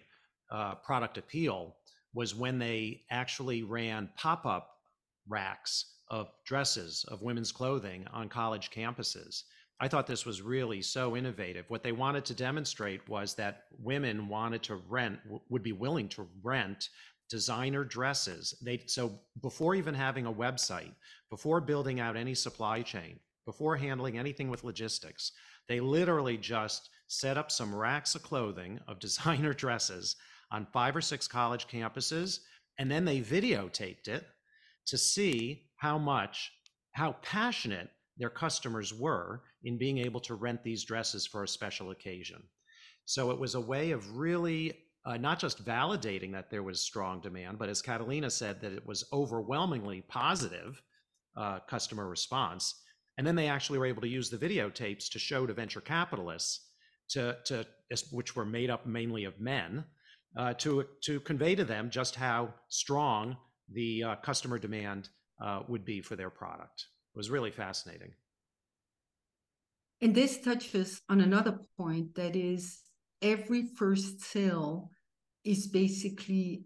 [0.50, 1.74] uh, product appeal
[2.14, 4.76] was when they actually ran pop up
[5.28, 9.44] racks of dresses, of women's clothing on college campuses.
[9.80, 11.64] I thought this was really so innovative.
[11.68, 16.28] What they wanted to demonstrate was that women wanted to rent, would be willing to
[16.42, 16.90] rent
[17.30, 18.54] designer dresses.
[18.62, 20.92] They so before even having a website,
[21.30, 25.32] before building out any supply chain, before handling anything with logistics,
[25.66, 30.16] they literally just set up some racks of clothing of designer dresses
[30.50, 32.40] on five or six college campuses,
[32.78, 34.26] and then they videotaped it
[34.86, 36.52] to see how much,
[36.92, 41.90] how passionate their customers were in being able to rent these dresses for a special
[41.90, 42.40] occasion.
[43.04, 47.20] So it was a way of really uh, not just validating that there was strong
[47.20, 50.80] demand, but as Catalina said, that it was overwhelmingly positive
[51.36, 52.80] uh, customer response.
[53.18, 56.68] And then they actually were able to use the videotapes to show to venture capitalists,
[57.08, 57.66] to, to
[58.12, 59.84] which were made up mainly of men,
[60.38, 63.36] uh, to to convey to them just how strong
[63.72, 65.08] the uh, customer demand
[65.68, 66.86] would be for their product.
[67.14, 68.12] It was really fascinating.
[70.00, 72.80] And this touches on another point that is
[73.20, 74.90] every first sale
[75.44, 76.64] is basically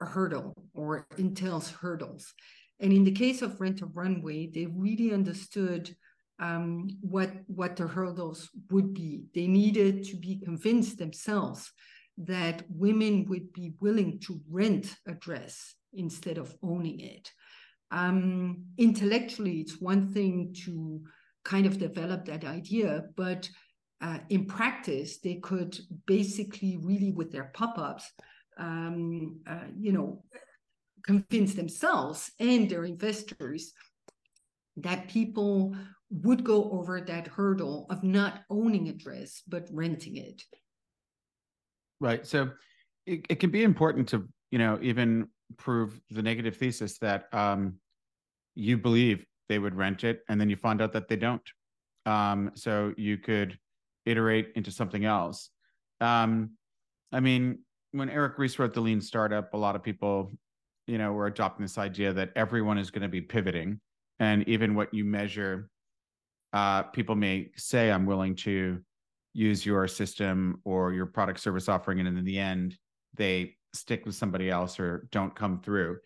[0.00, 2.32] a hurdle or entails hurdles.
[2.80, 5.94] And in the case of Rent a Runway, they really understood
[6.40, 9.24] um, what what the hurdles would be.
[9.34, 11.70] They needed to be convinced themselves
[12.18, 17.30] that women would be willing to rent a dress instead of owning it.
[17.94, 21.00] Um, intellectually, it's one thing to
[21.44, 23.48] kind of develop that idea, but
[24.02, 28.10] uh, in practice, they could basically really, with their pop-ups,
[28.58, 30.24] um, uh, you know,
[31.06, 33.72] convince themselves and their investors
[34.76, 35.76] that people
[36.10, 40.42] would go over that hurdle of not owning a dress but renting it.
[42.00, 42.26] Right.
[42.26, 42.50] So
[43.06, 47.74] it, it can be important to, you know, even prove the negative thesis that um,
[48.54, 51.42] you believe they would rent it and then you find out that they don't.
[52.06, 53.58] Um, so you could
[54.06, 55.50] iterate into something else.
[56.00, 56.50] Um,
[57.12, 57.60] I mean,
[57.92, 60.32] when Eric Ries wrote the Lean Startup, a lot of people,
[60.86, 63.80] you know, were adopting this idea that everyone is going to be pivoting,
[64.18, 65.70] and even what you measure,
[66.52, 68.80] uh, people may say, "I'm willing to
[69.32, 72.76] use your system or your product service offering," and in the end,
[73.14, 75.98] they stick with somebody else or don't come through.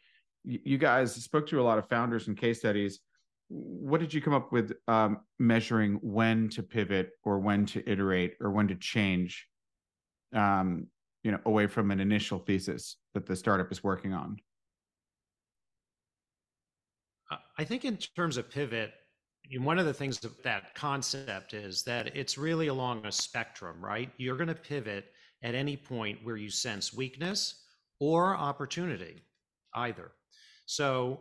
[0.49, 3.01] You guys spoke to a lot of founders and case studies.
[3.49, 8.35] What did you come up with um, measuring when to pivot or when to iterate
[8.41, 9.47] or when to change
[10.35, 10.87] um,
[11.23, 14.39] you know away from an initial thesis that the startup is working on?
[17.59, 18.93] I think in terms of pivot
[19.57, 24.11] one of the things that, that concept is that it's really along a spectrum right?
[24.17, 27.63] You're going to pivot at any point where you sense weakness
[28.01, 29.23] or opportunity
[29.75, 30.13] either
[30.69, 31.21] so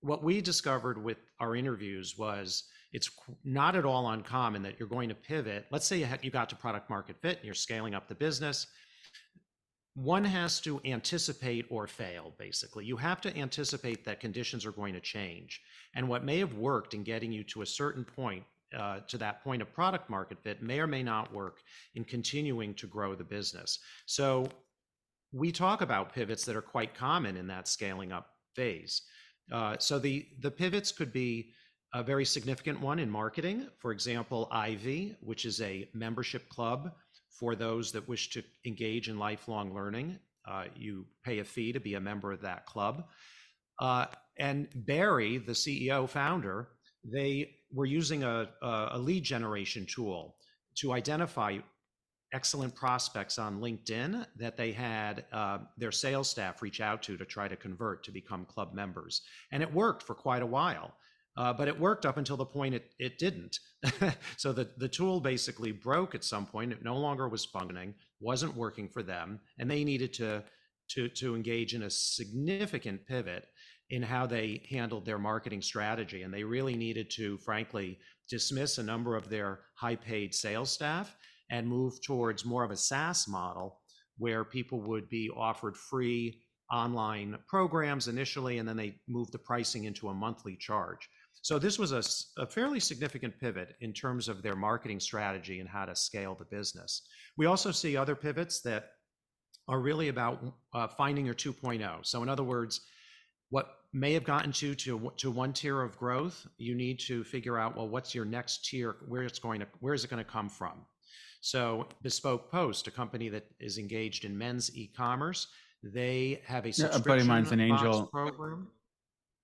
[0.00, 3.10] what we discovered with our interviews was it's
[3.44, 5.66] not at all uncommon that you're going to pivot.
[5.70, 8.68] Let's say you got to product market fit and you're scaling up the business.
[9.92, 12.86] One has to anticipate or fail, basically.
[12.86, 15.60] You have to anticipate that conditions are going to change.
[15.94, 19.44] And what may have worked in getting you to a certain point, uh, to that
[19.44, 21.58] point of product market fit, may or may not work
[21.96, 23.78] in continuing to grow the business.
[24.06, 24.48] So
[25.32, 29.02] we talk about pivots that are quite common in that scaling up phase.
[29.52, 31.52] Uh, so the pivots could be
[31.94, 33.68] a very significant one in marketing.
[33.78, 36.92] For example, Ivy, which is a membership club
[37.38, 40.18] for those that wish to engage in lifelong learning.
[40.50, 43.04] Uh, you pay a fee to be a member of that club.
[43.80, 44.06] Uh,
[44.38, 46.68] and Barry, the CEO founder,
[47.04, 48.48] they were using a
[48.96, 50.36] lead generation tool
[50.78, 51.58] to identify
[52.32, 57.24] excellent prospects on LinkedIn that they had uh, their sales staff reach out to to
[57.24, 59.22] try to convert to become club members.
[59.52, 60.94] And it worked for quite a while.
[61.36, 63.58] Uh, but it worked up until the point it, it didn't.
[64.38, 66.72] so the, the tool basically broke at some point.
[66.72, 70.42] It no longer was functioning, wasn't working for them, and they needed to,
[70.92, 73.48] to, to engage in a significant pivot
[73.90, 76.22] in how they handled their marketing strategy.
[76.22, 77.98] And they really needed to, frankly,
[78.30, 81.14] dismiss a number of their high paid sales staff
[81.50, 83.80] and move towards more of a SaaS model
[84.18, 89.84] where people would be offered free online programs initially, and then they move the pricing
[89.84, 91.08] into a monthly charge.
[91.42, 95.68] So this was a, a, fairly significant pivot in terms of their marketing strategy and
[95.68, 97.02] how to scale the business.
[97.36, 98.90] We also see other pivots that
[99.68, 100.42] are really about
[100.74, 102.04] uh, finding your 2.0.
[102.04, 102.80] So in other words,
[103.50, 107.58] what may have gotten you to, to one tier of growth, you need to figure
[107.58, 110.30] out, well, what's your next tier, where it's going to, where is it going to
[110.30, 110.84] come from?
[111.40, 115.48] So Bespoke Post, a company that is engaged in men's e-commerce,
[115.82, 118.68] they have a subscription yeah, a buddy of mine's an angel program.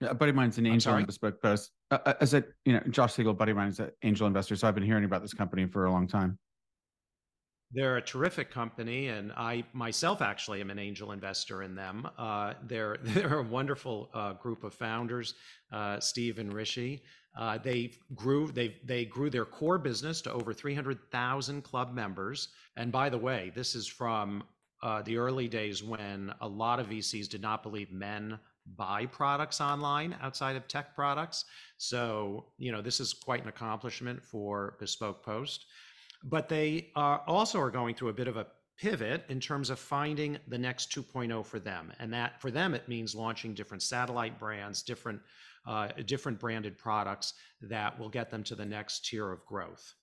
[0.00, 1.70] Yeah, a buddy of mine's an angel in Bespoke Post.
[1.90, 4.56] Uh, uh, as a you know, Josh Siegel, buddy of mine is an angel investor,
[4.56, 6.38] so I've been hearing about this company for a long time.
[7.74, 12.08] They're a terrific company, and I myself actually am an angel investor in them.
[12.18, 15.34] Uh, they're they're a wonderful uh, group of founders,
[15.72, 17.02] uh, Steve and Rishi.
[17.36, 22.48] Uh, they grew they they grew their core business to over 300,000 club members.
[22.76, 24.44] And by the way, this is from
[24.82, 28.38] uh, the early days when a lot of VCs did not believe men
[28.76, 31.46] buy products online outside of tech products.
[31.78, 35.66] So you know this is quite an accomplishment for Bespoke Post.
[36.24, 38.46] But they uh, also are going through a bit of a
[38.78, 41.92] pivot in terms of finding the next 2.0 for them.
[41.98, 45.20] And that for them, it means launching different satellite brands, different,
[46.06, 49.94] different branded products that will get them to the next tier of growth.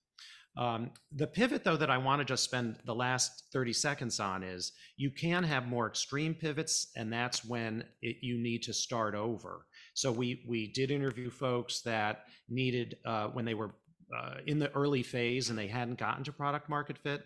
[0.56, 4.42] Um, the pivot, though, that I want to just spend the last 30 seconds on
[4.42, 9.14] is you can have more extreme pivots, and that's when it, you need to start
[9.14, 9.66] over.
[9.94, 13.74] So we we did interview folks that needed uh, when they were
[14.16, 17.22] uh, in the early phase and they hadn't gotten to product market fit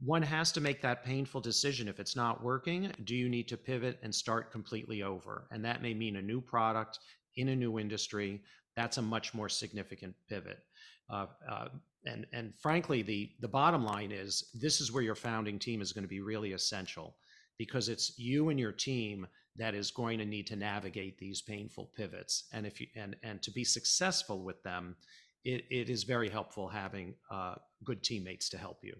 [0.00, 1.86] one has to make that painful decision.
[1.86, 5.46] If it's not working, do you need to pivot and start completely over?
[5.50, 7.00] And that may mean a new product
[7.36, 8.42] in a new industry.
[8.76, 10.60] That's a much more significant pivot.
[11.08, 11.68] Uh, uh,
[12.06, 15.92] and and frankly, the the bottom line is this is where your founding team is
[15.92, 17.16] going to be really essential
[17.58, 19.26] because it's you and your team
[19.56, 22.44] that is going to need to navigate these painful pivots.
[22.52, 24.96] And if you and and to be successful with them,
[25.44, 28.94] it, it is very helpful having uh, good teammates to help you.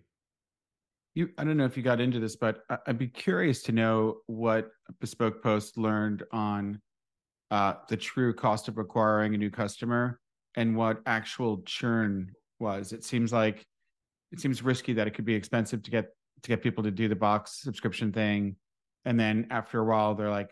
[1.15, 4.19] You, I don't know if you got into this, but I'd be curious to know
[4.27, 4.71] what
[5.01, 6.81] Bespoke Post learned on
[7.51, 10.21] uh, the true cost of acquiring a new customer
[10.57, 12.93] and what actual churn was.
[12.93, 13.67] It seems like
[14.33, 16.11] it seems risky that it could be expensive to get
[16.43, 18.57] to get people to do the box subscription thing,
[19.05, 20.51] and then after a while they're like,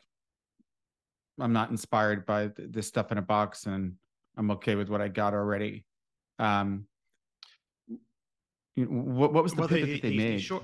[1.38, 3.94] "I'm not inspired by this stuff in a box, and
[4.36, 5.84] I'm okay with what I got already."
[6.38, 6.86] Um,
[8.76, 10.40] what, what was the well, pivot that they the, made?
[10.40, 10.62] Short,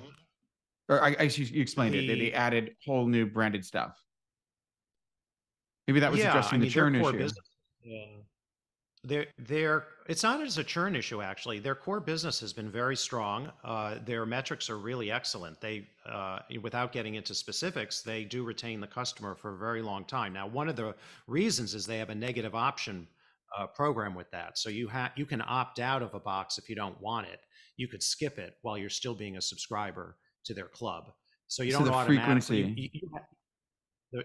[0.89, 2.18] or I, I you explained the, it.
[2.18, 3.99] They, added whole new branded stuff.
[5.87, 7.28] Maybe that was yeah, addressing I mean, the churn issue.
[9.07, 11.59] Their, their, it's not as a churn issue actually.
[11.59, 13.53] Their core business has been very strong.
[13.62, 15.61] Uh, their metrics are really excellent.
[15.61, 20.07] They, uh, without getting into specifics, they do retain the customer for a very long
[20.07, 20.32] time.
[20.32, 20.95] Now, one of the
[21.26, 23.07] reasons is they have a negative option
[23.59, 24.57] uh, program with that.
[24.57, 27.41] So you have you can opt out of a box if you don't want it
[27.76, 31.11] you could skip it while you're still being a subscriber to their club.
[31.49, 32.62] So you don't so automatically.
[32.76, 33.11] You, you,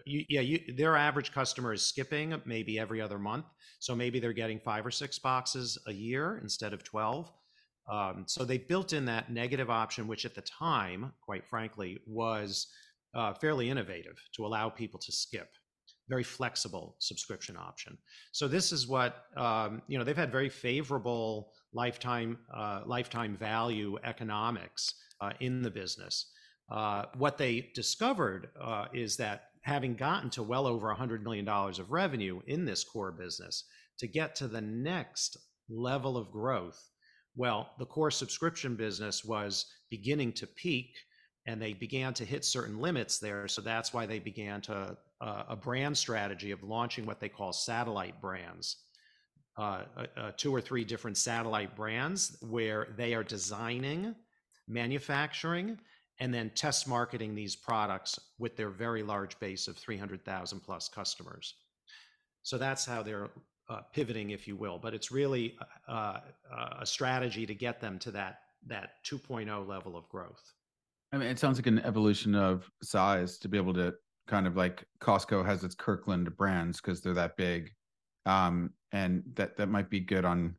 [0.06, 3.46] you, yeah, you, their average customer is skipping maybe every other month.
[3.80, 7.32] So maybe they're getting five or six boxes a year instead of 12.
[7.92, 12.68] Um, so they built in that negative option, which at the time, quite frankly, was
[13.16, 15.50] uh, fairly innovative to allow people to skip.
[16.08, 17.98] Very flexible subscription option.
[18.32, 20.04] So this is what um, you know.
[20.04, 26.32] They've had very favorable lifetime uh, lifetime value economics uh, in the business.
[26.72, 31.92] Uh, what they discovered uh, is that having gotten to well over $100 million of
[31.92, 33.66] revenue in this core business,
[33.98, 35.38] to get to the next
[35.70, 36.90] level of growth,
[37.36, 40.96] well, the core subscription business was beginning to peak
[41.46, 43.48] and they began to hit certain limits there.
[43.48, 47.54] So that's why they began to uh, a brand strategy of launching what they call
[47.54, 48.78] satellite brands
[49.60, 49.84] uh,
[50.16, 54.16] uh, two or three different satellite brands where they are designing,
[54.70, 55.78] manufacturing,
[56.20, 61.56] and then test marketing these products with their very large base of 300,000 plus customers.
[62.44, 63.30] So that's how they're
[63.70, 64.78] uh, pivoting, if you will.
[64.78, 65.58] But it's really
[65.88, 66.20] uh,
[66.52, 70.54] uh, a strategy to get them to that that 2.0 level of growth.
[71.14, 73.94] I mean, it sounds like an evolution of size to be able to
[74.28, 77.72] kind of like Costco has its Kirkland brands because they're that big
[78.26, 80.56] um, and that that might be good on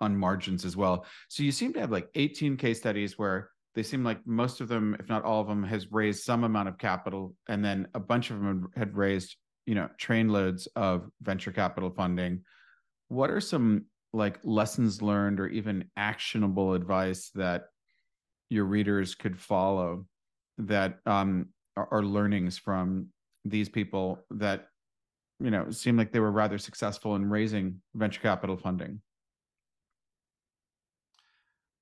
[0.00, 1.06] on margins as well.
[1.28, 4.68] So you seem to have like 18 case studies where they seem like most of
[4.68, 8.00] them, if not all of them, has raised some amount of capital, and then a
[8.00, 12.42] bunch of them had raised, you know, trainloads of venture capital funding.
[13.08, 17.66] What are some like lessons learned or even actionable advice that
[18.48, 20.06] your readers could follow
[20.56, 23.08] that um, are, are learnings from
[23.44, 24.68] these people that
[25.38, 29.02] you know, seem like they were rather successful in raising venture capital funding.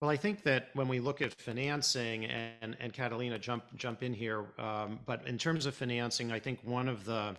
[0.05, 4.13] Well, I think that when we look at financing, and and Catalina jump jump in
[4.13, 7.37] here, um, but in terms of financing, I think one of the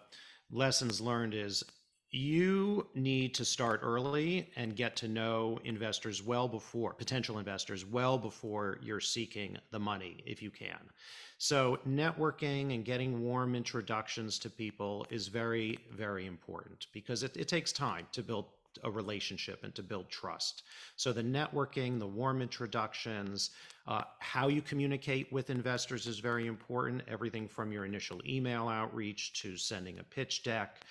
[0.50, 1.64] lessons learned is
[2.10, 8.18] you need to start early and get to know investors well before potential investors well
[8.18, 10.90] before you're seeking the money if you can.
[11.38, 17.48] So networking and getting warm introductions to people is very, very important because it, it
[17.48, 18.46] takes time to build
[18.84, 20.64] a relationship and to build trust.
[20.96, 23.52] So the networking, the warm introductions,
[23.88, 27.04] uh, how you communicate with investors is very important.
[27.08, 30.82] Everything from your initial email outreach to sending a pitch deck.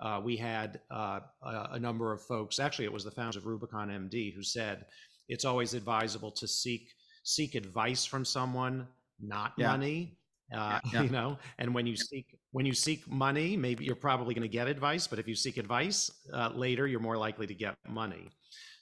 [0.00, 2.58] Uh, we had uh, a, number of folks.
[2.58, 4.84] Actually, it was the founders of Rubicon MD who said
[5.28, 6.88] it's always advisable to seek
[7.22, 8.86] seek advice from someone
[9.20, 9.68] not yeah.
[9.68, 10.16] money
[10.54, 11.02] uh, yeah.
[11.02, 14.56] you know and when you seek when you seek money maybe you're probably going to
[14.60, 18.30] get advice but if you seek advice uh, later you're more likely to get money.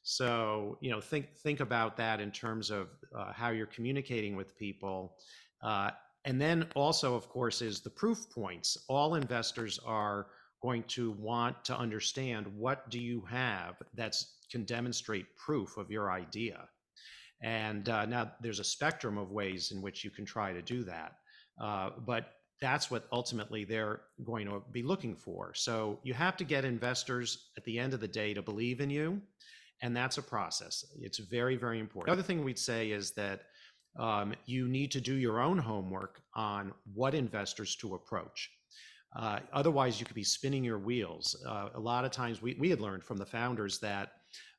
[0.05, 4.57] So you know think think about that in terms of uh, how you're communicating with
[4.57, 5.17] people.
[5.61, 5.91] Uh,
[6.25, 8.79] and then also of course is the proof points.
[8.89, 10.29] All investors are
[10.63, 14.15] going to want to understand what do you have that
[14.53, 16.69] can demonstrate proof of your idea?
[17.43, 20.85] And uh, now there's a spectrum of ways in which you can try to do
[20.85, 21.15] that.
[21.61, 25.53] Uh, but that's what ultimately they're going to be looking for.
[25.55, 28.91] So you have to get investors at the end of the day to believe in
[28.91, 29.21] you.
[29.83, 30.85] And that's a process.
[30.99, 32.07] It's very, very important.
[32.07, 33.43] The other thing we'd say is that
[33.99, 38.51] um, you need to do your own homework on what investors to approach.
[39.15, 41.37] Uh, otherwise, you could be spinning your wheels.
[41.47, 44.14] Uh, a lot of times, we, we had learned from the founders that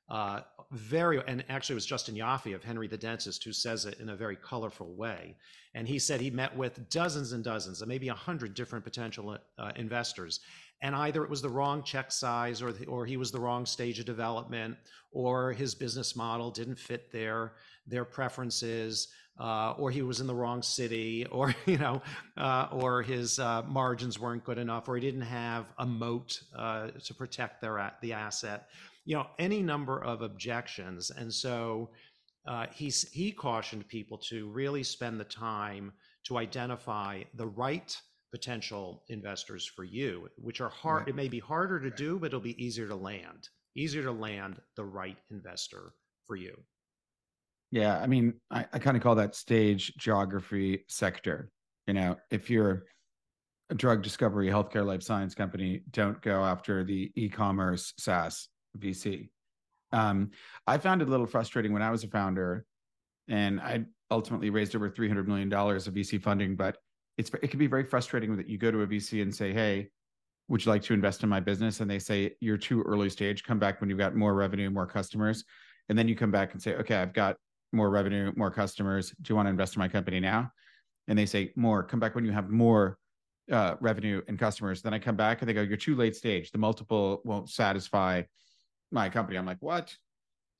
[0.10, 0.42] uh,
[0.72, 4.10] very, and actually, it was Justin Joffe of Henry the Dentist who says it in
[4.10, 5.36] a very colorful way.
[5.74, 9.38] And he said he met with dozens and dozens, and maybe a hundred different potential
[9.58, 10.40] uh, investors,
[10.82, 13.66] and either it was the wrong check size, or the, or he was the wrong
[13.66, 14.78] stage of development,
[15.12, 17.54] or his business model didn't fit their
[17.88, 22.02] their preferences, uh, or he was in the wrong city, or you know,
[22.38, 26.88] uh, or his uh, margins weren't good enough, or he didn't have a moat uh,
[27.04, 28.70] to protect their the asset.
[29.06, 31.92] You know, any number of objections, and so
[32.48, 35.94] uh, he's he cautioned people to really spend the time
[36.26, 37.96] to identify the right
[38.32, 41.02] potential investors for you, which are hard.
[41.02, 41.10] Right.
[41.10, 43.48] It may be harder to do, but it'll be easier to land.
[43.78, 45.94] Easier to land the right investor
[46.26, 46.56] for you.
[47.72, 51.52] Yeah, I mean, I, I kind of call that stage geography sector.
[51.88, 52.86] You know, if you're
[53.70, 58.48] a drug discovery healthcare life science company, don't go after the e-commerce SaaS
[58.80, 59.30] VC.
[59.92, 60.32] Um,
[60.68, 62.66] I found it a little frustrating when I was a founder,
[63.28, 66.56] and I ultimately raised over three hundred million dollars of VC funding.
[66.56, 66.78] But
[67.18, 69.90] it's it can be very frustrating that you go to a VC and say, "Hey,
[70.48, 73.44] would you like to invest in my business?" And they say, "You're too early stage.
[73.44, 75.44] Come back when you've got more revenue, more customers."
[75.88, 77.38] And then you come back and say, "Okay, I've got
[77.72, 79.12] more revenue, more customers.
[79.22, 80.52] Do you want to invest in my company now?"
[81.08, 81.84] And they say, "More.
[81.84, 82.98] Come back when you have more
[83.52, 86.52] uh, revenue and customers." Then I come back and they go, "You're too late stage.
[86.52, 88.24] The multiple won't satisfy
[88.96, 89.96] my company." I'm like, "What?"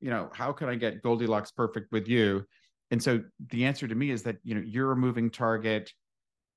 [0.02, 2.46] You know, how can I get Goldilocks perfect with you?
[2.92, 5.92] And so the answer to me is that you know you're a moving target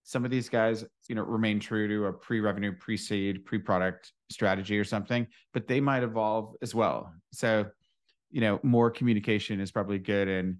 [0.08, 4.84] some of these guys, you know, remain true to a pre-revenue, pre-seed, pre-product strategy or
[4.84, 7.12] something, but they might evolve as well.
[7.34, 7.66] So,
[8.30, 10.56] you know, more communication is probably good and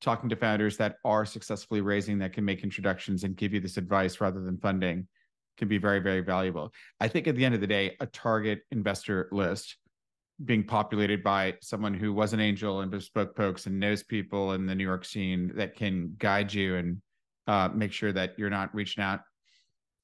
[0.00, 3.76] talking to founders that are successfully raising that can make introductions and give you this
[3.76, 5.06] advice rather than funding
[5.58, 6.72] can be very, very valuable.
[6.98, 9.76] I think at the end of the day, a target investor list
[10.44, 14.66] being populated by someone who was an angel and Bespoke Post and knows people in
[14.66, 17.02] the New York scene that can guide you and
[17.46, 19.20] uh, make sure that you're not reaching out,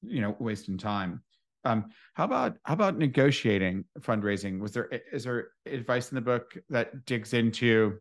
[0.01, 1.21] you know, wasting time.
[1.63, 4.59] Um, how about how about negotiating fundraising?
[4.59, 7.97] Was there is there advice in the book that digs into,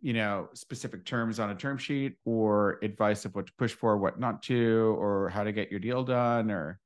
[0.00, 3.96] you know, specific terms on a term sheet, or advice of what to push for,
[3.96, 6.78] what not to, or how to get your deal done, or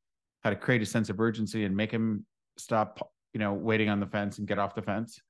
[0.42, 2.24] how to create a sense of urgency and make him
[2.56, 5.20] stop, you know, waiting on the fence and get off the fence?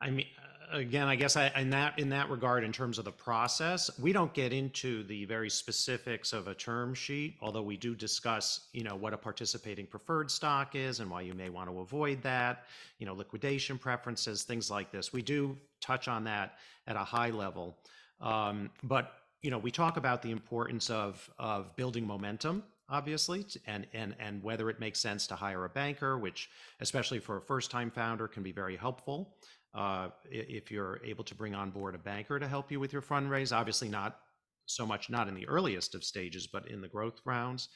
[0.00, 0.26] I mean,
[0.72, 4.12] again, I guess I, in that in that regard, in terms of the process, we
[4.12, 8.84] don't get into the very specifics of a term sheet, although we do discuss, you
[8.84, 12.64] know, what a participating preferred stock is and why you may want to avoid that,
[12.98, 15.12] you know, liquidation preferences, things like this.
[15.12, 17.78] We do touch on that at a high level,
[18.20, 19.12] um, but
[19.42, 24.42] you know, we talk about the importance of of building momentum obviously, and and and
[24.42, 28.42] whether it makes sense to hire a banker, which especially for a first-time founder can
[28.42, 29.36] be very helpful.
[29.74, 33.02] Uh, if you're able to bring on board a banker to help you with your
[33.02, 34.20] fundraise, obviously not
[34.66, 37.68] so much not in the earliest of stages, but in the growth rounds.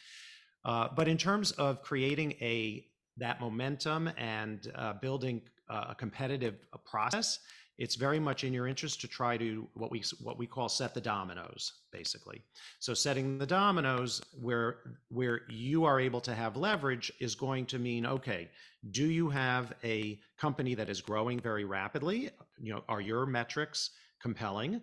[0.64, 2.86] Uh, but in terms of creating a
[3.16, 6.54] that momentum and uh, building a competitive
[6.86, 7.40] process,
[7.78, 10.94] it's very much in your interest to try to what we what we call set
[10.94, 12.42] the dominoes basically.
[12.80, 17.78] So setting the dominoes where where you are able to have leverage is going to
[17.78, 18.50] mean okay
[18.90, 22.30] do you have a company that is growing very rapidly?
[22.58, 24.82] You know are your metrics compelling?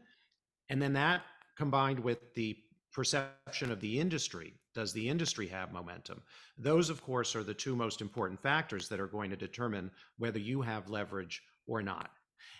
[0.69, 1.23] And then that
[1.57, 2.57] combined with the
[2.93, 6.21] perception of the industry does the industry have momentum?
[6.57, 10.39] Those of course are the two most important factors that are going to determine whether
[10.39, 12.11] you have leverage or not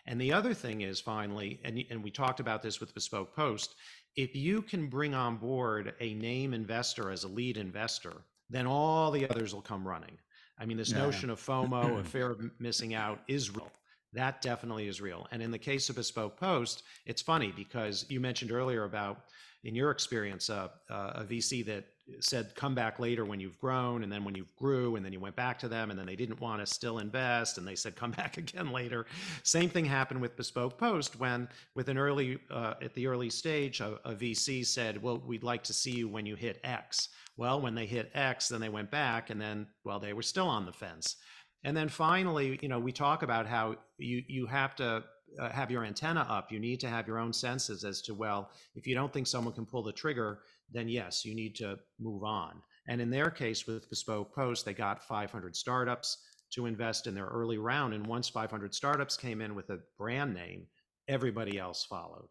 [0.06, 3.76] and the other thing is finally, and, and we talked about this with Bespoke Post,
[4.16, 8.14] if you can bring on board a name investor as a lead investor,
[8.50, 10.18] then all the others will come running.
[10.58, 11.00] I mean, this yeah.
[11.00, 13.72] notion of FOMO, a fear of missing out, is real.
[14.14, 15.28] That definitely is real.
[15.32, 19.26] And in the case of Bespoke Post, it's funny because you mentioned earlier about,
[19.66, 21.86] in your experience, uh, uh, a VC that
[22.20, 25.20] said come back later when you've grown and then when you grew and then you
[25.20, 27.96] went back to them and then they didn't want to still invest and they said
[27.96, 29.08] come back again later.
[29.42, 33.82] Same thing happened with bespoke post when with an early uh, at the early stage
[33.82, 37.10] a, vc said well we'd like to see you when you hit x.
[37.36, 40.48] Well when they hit x then they went back and then well they were still
[40.48, 41.16] on the fence.
[41.64, 45.04] And then finally you know we talk about how you have to
[45.40, 48.52] uh, have your antenna up you need to have your own senses as to well
[48.76, 50.40] if you don't think someone can pull the trigger
[50.72, 52.62] then yes, you need to move on.
[52.88, 56.18] And in their case with Bespoke Post, they got 500 startups
[56.52, 57.94] to invest in their early round.
[57.94, 60.68] And once 500 startups came in with a brand name,
[61.08, 62.30] everybody else followed.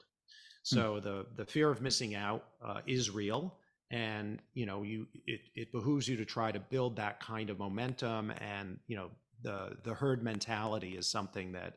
[0.62, 3.58] So the the fear of missing out uh, is real,
[3.90, 7.58] and you know you it, it behooves you to try to build that kind of
[7.58, 9.10] momentum, and you know
[9.42, 11.74] the the herd mentality is something that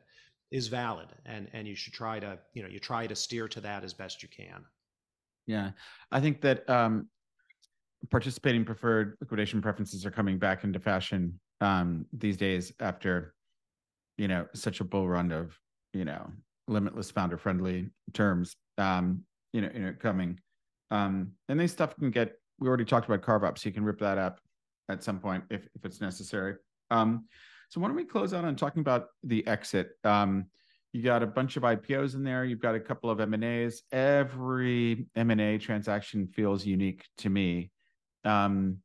[0.50, 3.60] is valid, and and you should try to you know you try to steer to
[3.60, 4.64] that as best you can.
[5.46, 5.70] Yeah,
[6.10, 7.08] I think that um,
[8.10, 13.34] participating preferred liquidation preferences are coming back into fashion um, these days after
[14.16, 15.58] you know such a bull run of
[15.92, 16.30] you know
[16.66, 20.38] limitless founder friendly terms um, you know, you know, coming.
[20.90, 22.34] Um, and this stuff can get.
[22.58, 24.40] We already talked about carve up, so you can rip that up
[24.88, 26.54] at some point if if it's necessary.
[26.90, 27.26] Um,
[27.68, 29.90] so why don't we close out on talking about the exit?
[30.04, 30.46] Um,
[30.92, 32.44] you got a bunch of IPOs in there.
[32.44, 33.82] You've got a couple of M and A's.
[33.92, 37.70] Every M and A transaction feels unique to me,
[38.24, 38.78] um,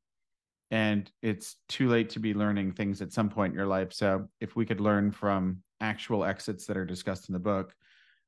[0.70, 3.94] and it's too late to be learning things at some point in your life.
[3.94, 7.74] So if we could learn from actual exits that are discussed in the book,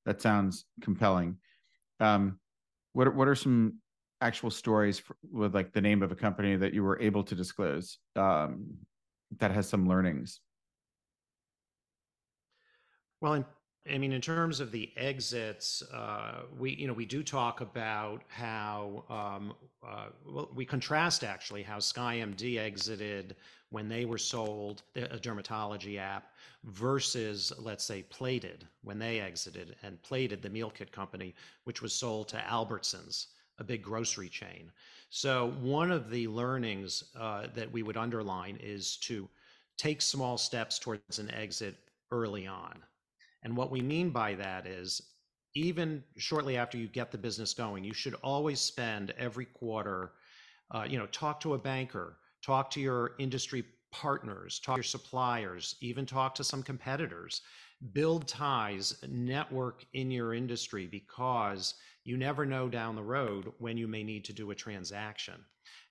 [0.06, 1.38] that sounds compelling.
[2.00, 2.40] Um,
[2.94, 3.80] what what are some
[4.22, 7.36] actual stories for, with like the name of a company that you were able to
[7.36, 8.68] disclose um,
[9.40, 10.40] that has some learnings?
[13.26, 13.44] Well,
[13.92, 18.22] I mean, in terms of the exits, uh, we you know we do talk about
[18.28, 23.36] how um, uh, well, we contrast actually how SkyMD exited
[23.72, 26.34] when they were sold a dermatology app
[26.66, 31.94] versus let's say Plated when they exited and Plated the meal kit company which was
[31.94, 34.72] sold to Albertsons a big grocery chain.
[35.10, 39.28] So one of the learnings uh, that we would underline is to
[39.78, 41.76] take small steps towards an exit
[42.12, 42.84] early on.
[43.46, 45.00] And what we mean by that is
[45.54, 50.14] even shortly after you get the business going, you should always spend every quarter,
[50.72, 54.84] uh, you know, talk to a banker, talk to your industry partners, talk to your
[54.84, 57.42] suppliers, even talk to some competitors.
[57.94, 63.88] Build ties, network in your industry because you never know down the road when you
[63.88, 65.36] may need to do a transaction.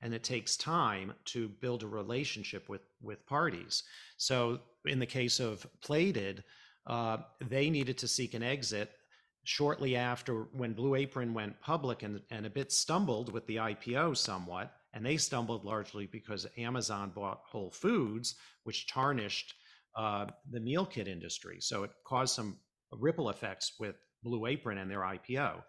[0.02, 3.84] And it takes time to build a relationship with, with parties.
[4.16, 6.42] So, in the case of Plated,
[6.86, 8.90] they needed to seek an exit
[9.44, 14.16] shortly after when Blue Apron went public and, and a bit stumbled with the IPO
[14.16, 19.54] somewhat and they stumbled largely because Amazon bought Whole Foods, which tarnished
[19.96, 21.58] uh, the meal kit industry.
[21.60, 22.58] So it caused some
[22.92, 25.62] ripple effects with Blue Apron and their IPO.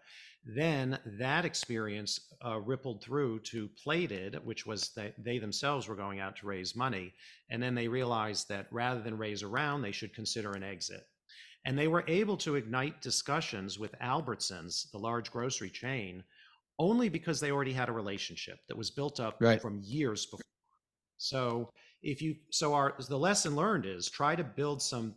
[0.48, 6.20] Then that experience uh, rippled through to Plated, which was that they themselves were going
[6.20, 7.12] out to raise money.
[7.50, 11.04] And then they realized that rather than raise around, they should consider an exit.
[11.64, 16.22] And they were able to ignite discussions with Albertsons, the large grocery chain,
[16.78, 19.60] only because they already had a relationship that was built up right.
[19.60, 20.42] from years before.
[21.16, 21.70] So
[22.02, 25.16] if you so our the lesson learned is try to build some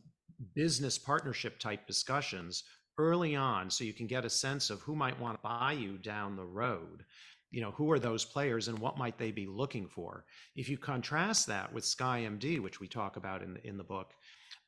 [0.56, 2.64] business partnership type discussions
[3.00, 5.98] early on so you can get a sense of who might want to buy you
[5.98, 7.04] down the road
[7.50, 10.26] you know who are those players and what might they be looking for
[10.56, 14.14] if you contrast that with skymd which we talk about in the, in the book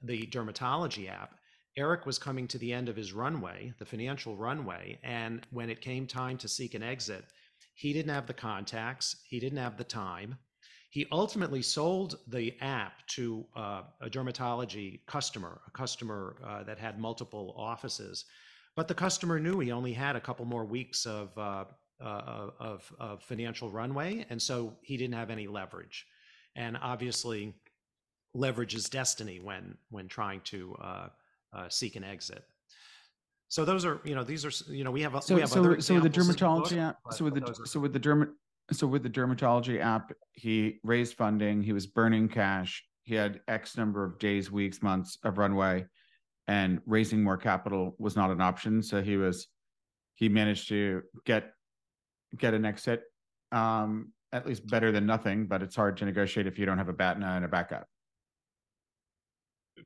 [0.02, 1.36] the dermatology app
[1.78, 5.00] Eric was coming to the end of his runway, the financial runway.
[5.04, 7.24] And when it came time to seek an exit,
[7.76, 10.38] he didn't have the contacts, he didn't have the time.
[10.92, 17.00] He ultimately sold the app to uh, a dermatology customer, a customer uh, that had
[17.00, 18.26] multiple offices.
[18.76, 21.64] But the customer knew he only had a couple more weeks of, uh,
[22.02, 26.06] uh of, of financial runway, and so he didn't have any leverage.
[26.58, 27.54] And obviously,
[28.34, 31.08] leverage is destiny when when trying to uh,
[31.54, 32.44] uh, seek an exit.
[33.48, 35.80] So those are, you know, these are, you know, we have, so, we have so,
[35.80, 38.30] so with the dermatology app, so with the, so with the dermat,
[38.72, 43.78] so with the dermatology app, he raised funding, he was burning cash, he had X
[43.78, 45.86] number of days, weeks, months of runway,
[46.48, 48.82] and raising more capital was not an option.
[48.82, 49.48] So he was,
[50.16, 51.52] he managed to get
[52.38, 53.04] get an exit,
[53.52, 55.48] um, at least better than nothing.
[55.48, 57.88] But it's hard to negotiate if you don't have a BATNA and a backup.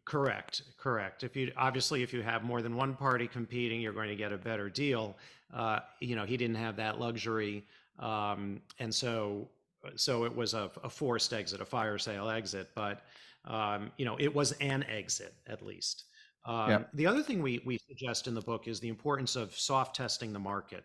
[0.05, 1.23] Correct, correct.
[1.23, 4.31] If you obviously if you have more than one party competing, you're going to get
[4.31, 5.17] a better deal.
[5.53, 7.65] Uh, you know, he didn't have that luxury,
[7.99, 9.49] um, and so
[9.95, 12.69] so it was a, a, forced exit, a fire sale exit.
[12.75, 13.01] But
[13.45, 16.05] um, you know, it was an exit at least.
[16.45, 16.83] Um, yeah.
[16.93, 20.33] The other thing we we suggest in the book is the importance of soft testing
[20.33, 20.83] the market,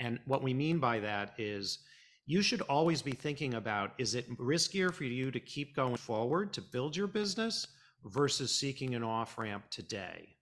[0.00, 1.80] and what we mean by that is
[2.26, 6.52] you should always be thinking about: is it riskier for you to keep going forward
[6.54, 7.66] to build your business?
[8.04, 10.36] versus seeking an off ramp today.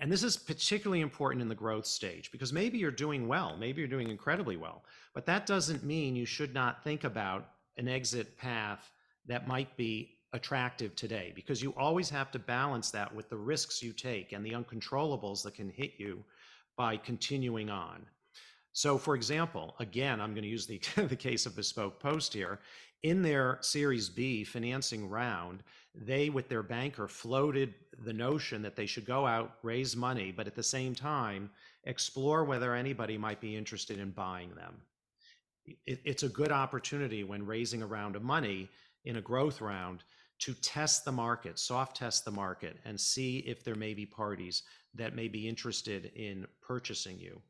[0.00, 3.80] And this is particularly important in the growth stage because maybe you're doing well, maybe
[3.80, 8.36] you're doing incredibly well, but that doesn't mean you should not think about an exit
[8.36, 8.92] path
[9.26, 13.82] that might be attractive today because you always have to balance that with the risks
[13.82, 16.22] you take and the uncontrollables that can hit you
[16.76, 18.04] by continuing on.
[18.72, 22.60] So, for example, again, I'm going to use the, the case of Bespoke Post here.
[23.02, 25.62] In their Series B financing round,
[25.94, 30.46] they, with their banker, floated the notion that they should go out, raise money, but
[30.46, 31.50] at the same time,
[31.84, 34.74] explore whether anybody might be interested in buying them.
[35.86, 38.68] It, it's a good opportunity when raising a round of money
[39.04, 40.04] in a growth round
[40.40, 44.62] to test the market, soft test the market, and see if there may be parties
[44.94, 47.40] that may be interested in purchasing you.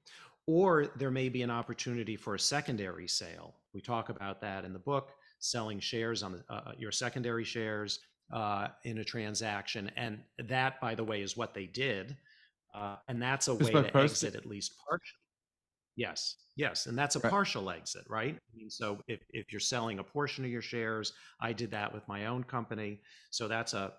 [0.46, 3.54] Or there may be an opportunity for a secondary sale.
[3.72, 7.44] We talk about that in the book, selling shares on the, uh, uh your secondary
[7.44, 8.00] shares
[8.32, 9.90] uh, in a transaction.
[9.96, 12.16] And that, by the way, is what they did.
[12.74, 15.18] Uh, and that's a way to exit at least partially.
[15.96, 17.30] Yes, yes, and that's a right.
[17.30, 18.34] partial exit, right?
[18.34, 21.92] I mean, so if if you're selling a portion of your shares, I did that
[21.92, 23.00] with my own company.
[23.30, 23.92] So that's a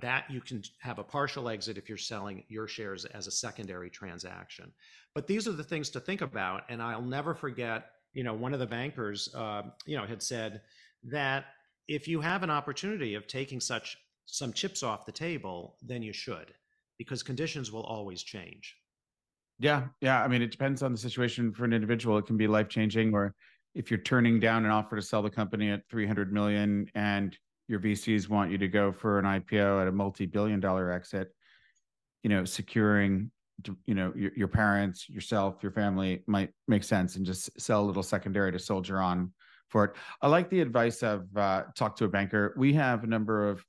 [0.00, 3.90] that you can have a partial exit if you're selling your shares as a secondary
[3.90, 4.72] transaction.
[5.14, 7.86] But these are the things to think about, and I'll never forget.
[8.12, 10.62] You know, one of the bankers, uh, you know, had said
[11.04, 11.46] that
[11.88, 16.12] if you have an opportunity of taking such some chips off the table, then you
[16.12, 16.54] should,
[16.98, 18.76] because conditions will always change.
[19.58, 20.22] Yeah, yeah.
[20.22, 22.18] I mean, it depends on the situation for an individual.
[22.18, 23.34] It can be life changing, or
[23.74, 27.36] if you're turning down an offer to sell the company at 300 million and
[27.68, 31.28] your VCs want you to go for an IPO at a multi-billion dollar exit,
[32.22, 33.30] you know, securing,
[33.86, 37.86] you know, your, your parents, yourself, your family might make sense, and just sell a
[37.86, 39.32] little secondary to soldier on
[39.68, 39.92] for it.
[40.20, 42.54] I like the advice of uh, talk to a banker.
[42.56, 43.64] We have a number of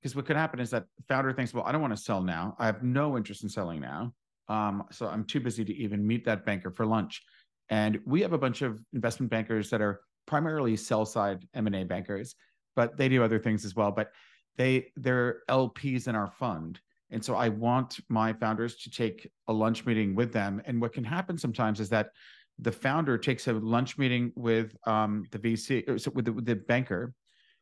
[0.00, 2.56] because what could happen is that founder thinks, well, I don't want to sell now.
[2.58, 4.12] I have no interest in selling now.
[4.48, 7.22] Um, so I'm too busy to even meet that banker for lunch.
[7.68, 12.34] And we have a bunch of investment bankers that are primarily sell side M&A bankers,
[12.74, 13.90] but they do other things as well.
[13.90, 14.10] But
[14.56, 16.80] they they're LPs in our fund.
[17.10, 20.62] And so I want my founders to take a lunch meeting with them.
[20.64, 22.08] And what can happen sometimes is that
[22.58, 26.56] the founder takes a lunch meeting with um, the VC, so with the, with the
[26.56, 27.12] banker,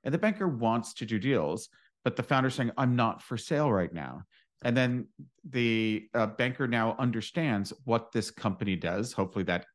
[0.05, 1.69] and the banker wants to do deals,
[2.05, 4.23] but the founder's saying, I'm not for sale right now
[4.63, 5.07] and then
[5.49, 9.67] the uh, banker now understands what this company does hopefully that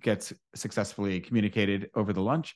[0.00, 2.54] gets successfully communicated over the lunch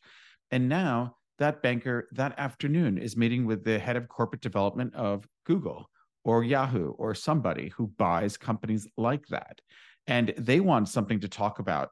[0.50, 5.26] and now that banker that afternoon is meeting with the head of corporate development of
[5.46, 5.88] google
[6.24, 9.60] or yahoo or somebody who buys companies like that
[10.06, 11.90] and they want something to talk about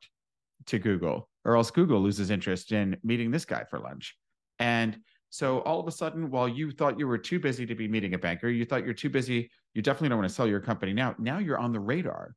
[0.66, 4.16] to google or else google loses interest in meeting this guy for lunch
[4.58, 4.98] and
[5.32, 8.12] so all of a sudden, while you thought you were too busy to be meeting
[8.12, 10.92] a banker, you thought you're too busy, you definitely don't want to sell your company
[10.92, 11.14] now.
[11.18, 12.34] Now you're on the radar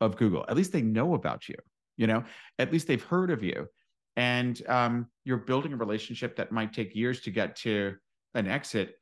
[0.00, 0.44] of Google.
[0.48, 1.54] At least they know about you,
[1.96, 2.24] you know,
[2.58, 3.68] at least they've heard of you.
[4.16, 7.94] And um, you're building a relationship that might take years to get to
[8.34, 8.96] an exit.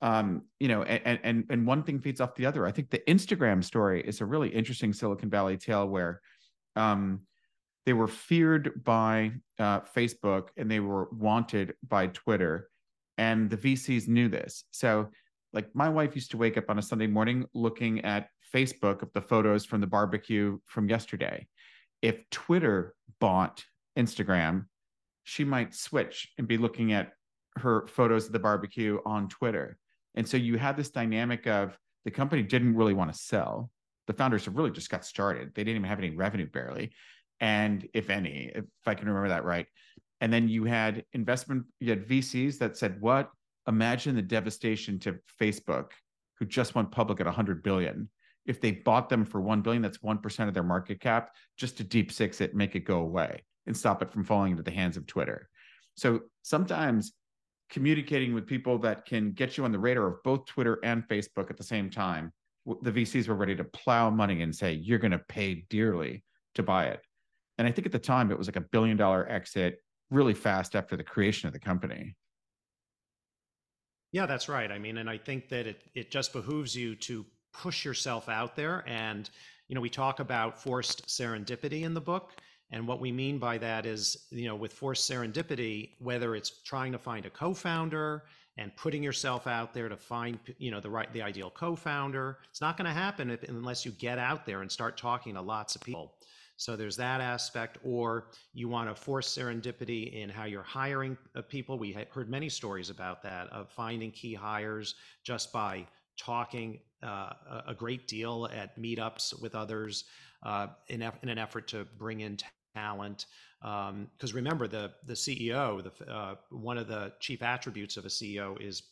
[0.00, 2.66] Um, you know, and, and and one thing feeds off the other.
[2.66, 6.20] I think the Instagram story is a really interesting Silicon Valley tale where
[6.74, 7.20] um,
[7.86, 12.68] they were feared by uh, Facebook and they were wanted by Twitter
[13.18, 14.64] and the VCs knew this.
[14.70, 15.08] So,
[15.52, 19.12] like, my wife used to wake up on a Sunday morning looking at Facebook of
[19.12, 21.46] the photos from the barbecue from yesterday.
[22.00, 23.64] If Twitter bought
[23.96, 24.66] Instagram,
[25.24, 27.12] she might switch and be looking at
[27.56, 29.78] her photos of the barbecue on Twitter.
[30.14, 33.70] And so you had this dynamic of the company didn't really want to sell.
[34.06, 35.54] The founders have really just got started.
[35.54, 36.92] They didn't even have any revenue barely.
[37.40, 39.66] And if any, if I can remember that right.
[40.20, 43.30] And then you had investment, you had VCs that said, what?
[43.68, 45.90] Imagine the devastation to Facebook,
[46.38, 48.08] who just went public at 100 billion.
[48.44, 51.84] If they bought them for 1 billion, that's 1% of their market cap, just to
[51.84, 54.96] deep six it, make it go away and stop it from falling into the hands
[54.96, 55.48] of Twitter.
[55.96, 57.12] So sometimes
[57.70, 61.50] communicating with people that can get you on the radar of both Twitter and Facebook
[61.50, 62.32] at the same time,
[62.82, 66.22] the VCs were ready to plow money and say, you're going to pay dearly
[66.54, 67.00] to buy it.
[67.58, 69.78] And I think at the time it was like a billion dollar exit
[70.10, 72.14] really fast after the creation of the company.
[74.12, 74.70] Yeah, that's right.
[74.70, 78.54] I mean, and I think that it it just behooves you to push yourself out
[78.56, 79.28] there and
[79.68, 82.32] you know, we talk about forced serendipity in the book.
[82.72, 86.90] And what we mean by that is, you know, with forced serendipity, whether it's trying
[86.92, 88.24] to find a co-founder
[88.56, 92.60] and putting yourself out there to find, you know, the right, the ideal co-founder, it's
[92.60, 95.74] not going to happen if, unless you get out there and start talking to lots
[95.76, 96.14] of people.
[96.56, 101.42] So there's that aspect, or you want to force serendipity in how you're hiring uh,
[101.42, 101.78] people.
[101.78, 104.94] We heard many stories about that of finding key hires
[105.24, 105.86] just by
[106.18, 107.32] talking uh,
[107.66, 110.04] a great deal at meetups with others
[110.42, 112.36] uh, in, in, an effort to bring in
[112.74, 113.26] talent.
[113.60, 118.08] Because um, remember, the the CEO, the uh, one of the chief attributes of a
[118.08, 118.82] CEO is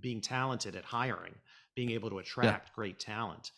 [0.00, 1.34] being talented at hiring,
[1.74, 2.74] being able to attract yeah.
[2.74, 3.52] great talent.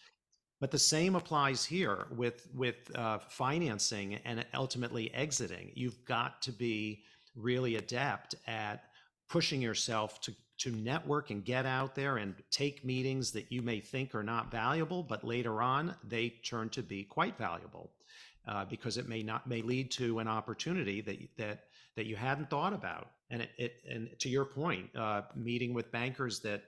[0.60, 5.72] But the same applies here with with uh, financing and ultimately exiting.
[5.74, 7.02] You've got to be
[7.34, 8.84] really adept at
[9.28, 13.80] pushing yourself to to network and get out there and take meetings that you may
[13.80, 17.90] think are not valuable, but later on they turn to be quite valuable
[18.46, 21.64] uh, because it may not may lead to an opportunity that that
[21.96, 23.10] that you hadn't thought about.
[23.30, 26.62] And it, it and to your point, uh, meeting with bankers that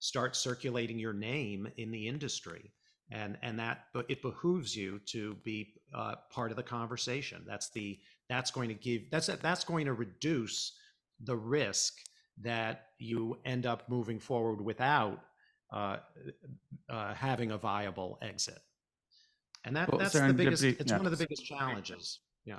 [0.00, 2.72] start circulating your name in the industry,
[3.10, 7.44] and and that it behooves you to be uh, part of the conversation.
[7.46, 7.98] That's the
[8.28, 10.72] that's going to give that's that's going to reduce
[11.20, 11.94] the risk
[12.42, 15.20] that you end up moving forward without
[15.72, 15.96] uh,
[16.88, 18.58] uh, having a viable exit.
[19.68, 22.20] And that, well, that's the biggest, it's one of the biggest challenges.
[22.46, 22.58] Yeah.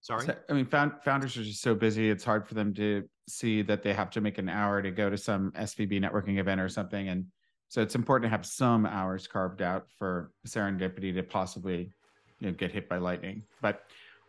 [0.00, 0.28] Sorry.
[0.48, 2.08] I mean, found, founders are just so busy.
[2.08, 5.10] It's hard for them to see that they have to make an hour to go
[5.10, 7.08] to some SVB networking event or something.
[7.08, 7.26] And
[7.68, 11.90] so it's important to have some hours carved out for serendipity to possibly
[12.38, 13.42] you know, get hit by lightning.
[13.60, 13.82] But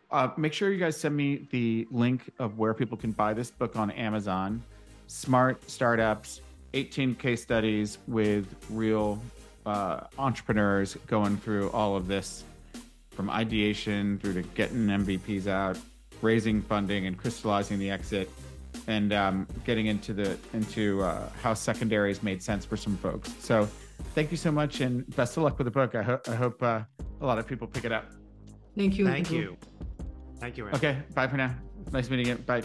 [0.09, 3.51] uh, make sure you guys send me the link of where people can buy this
[3.51, 4.63] book on Amazon.
[5.05, 6.41] Smart startups,
[6.73, 9.21] 18 case studies with real
[9.65, 12.43] uh, entrepreneurs going through all of this
[13.11, 15.77] from ideation through to getting MVPs out,
[16.21, 18.29] raising funding and crystallizing the exit,
[18.87, 23.33] and um, getting into the into uh, how secondaries made sense for some folks.
[23.39, 23.67] So,
[24.15, 25.95] thank you so much, and best of luck with the book.
[25.95, 26.81] I, ho- I hope uh,
[27.21, 28.09] a lot of people pick it up.
[28.77, 29.05] Thank you.
[29.05, 29.57] Thank you.
[30.39, 30.67] Thank you.
[30.69, 31.53] Okay, bye for now.
[31.91, 32.35] Nice meeting you.
[32.35, 32.63] Bye.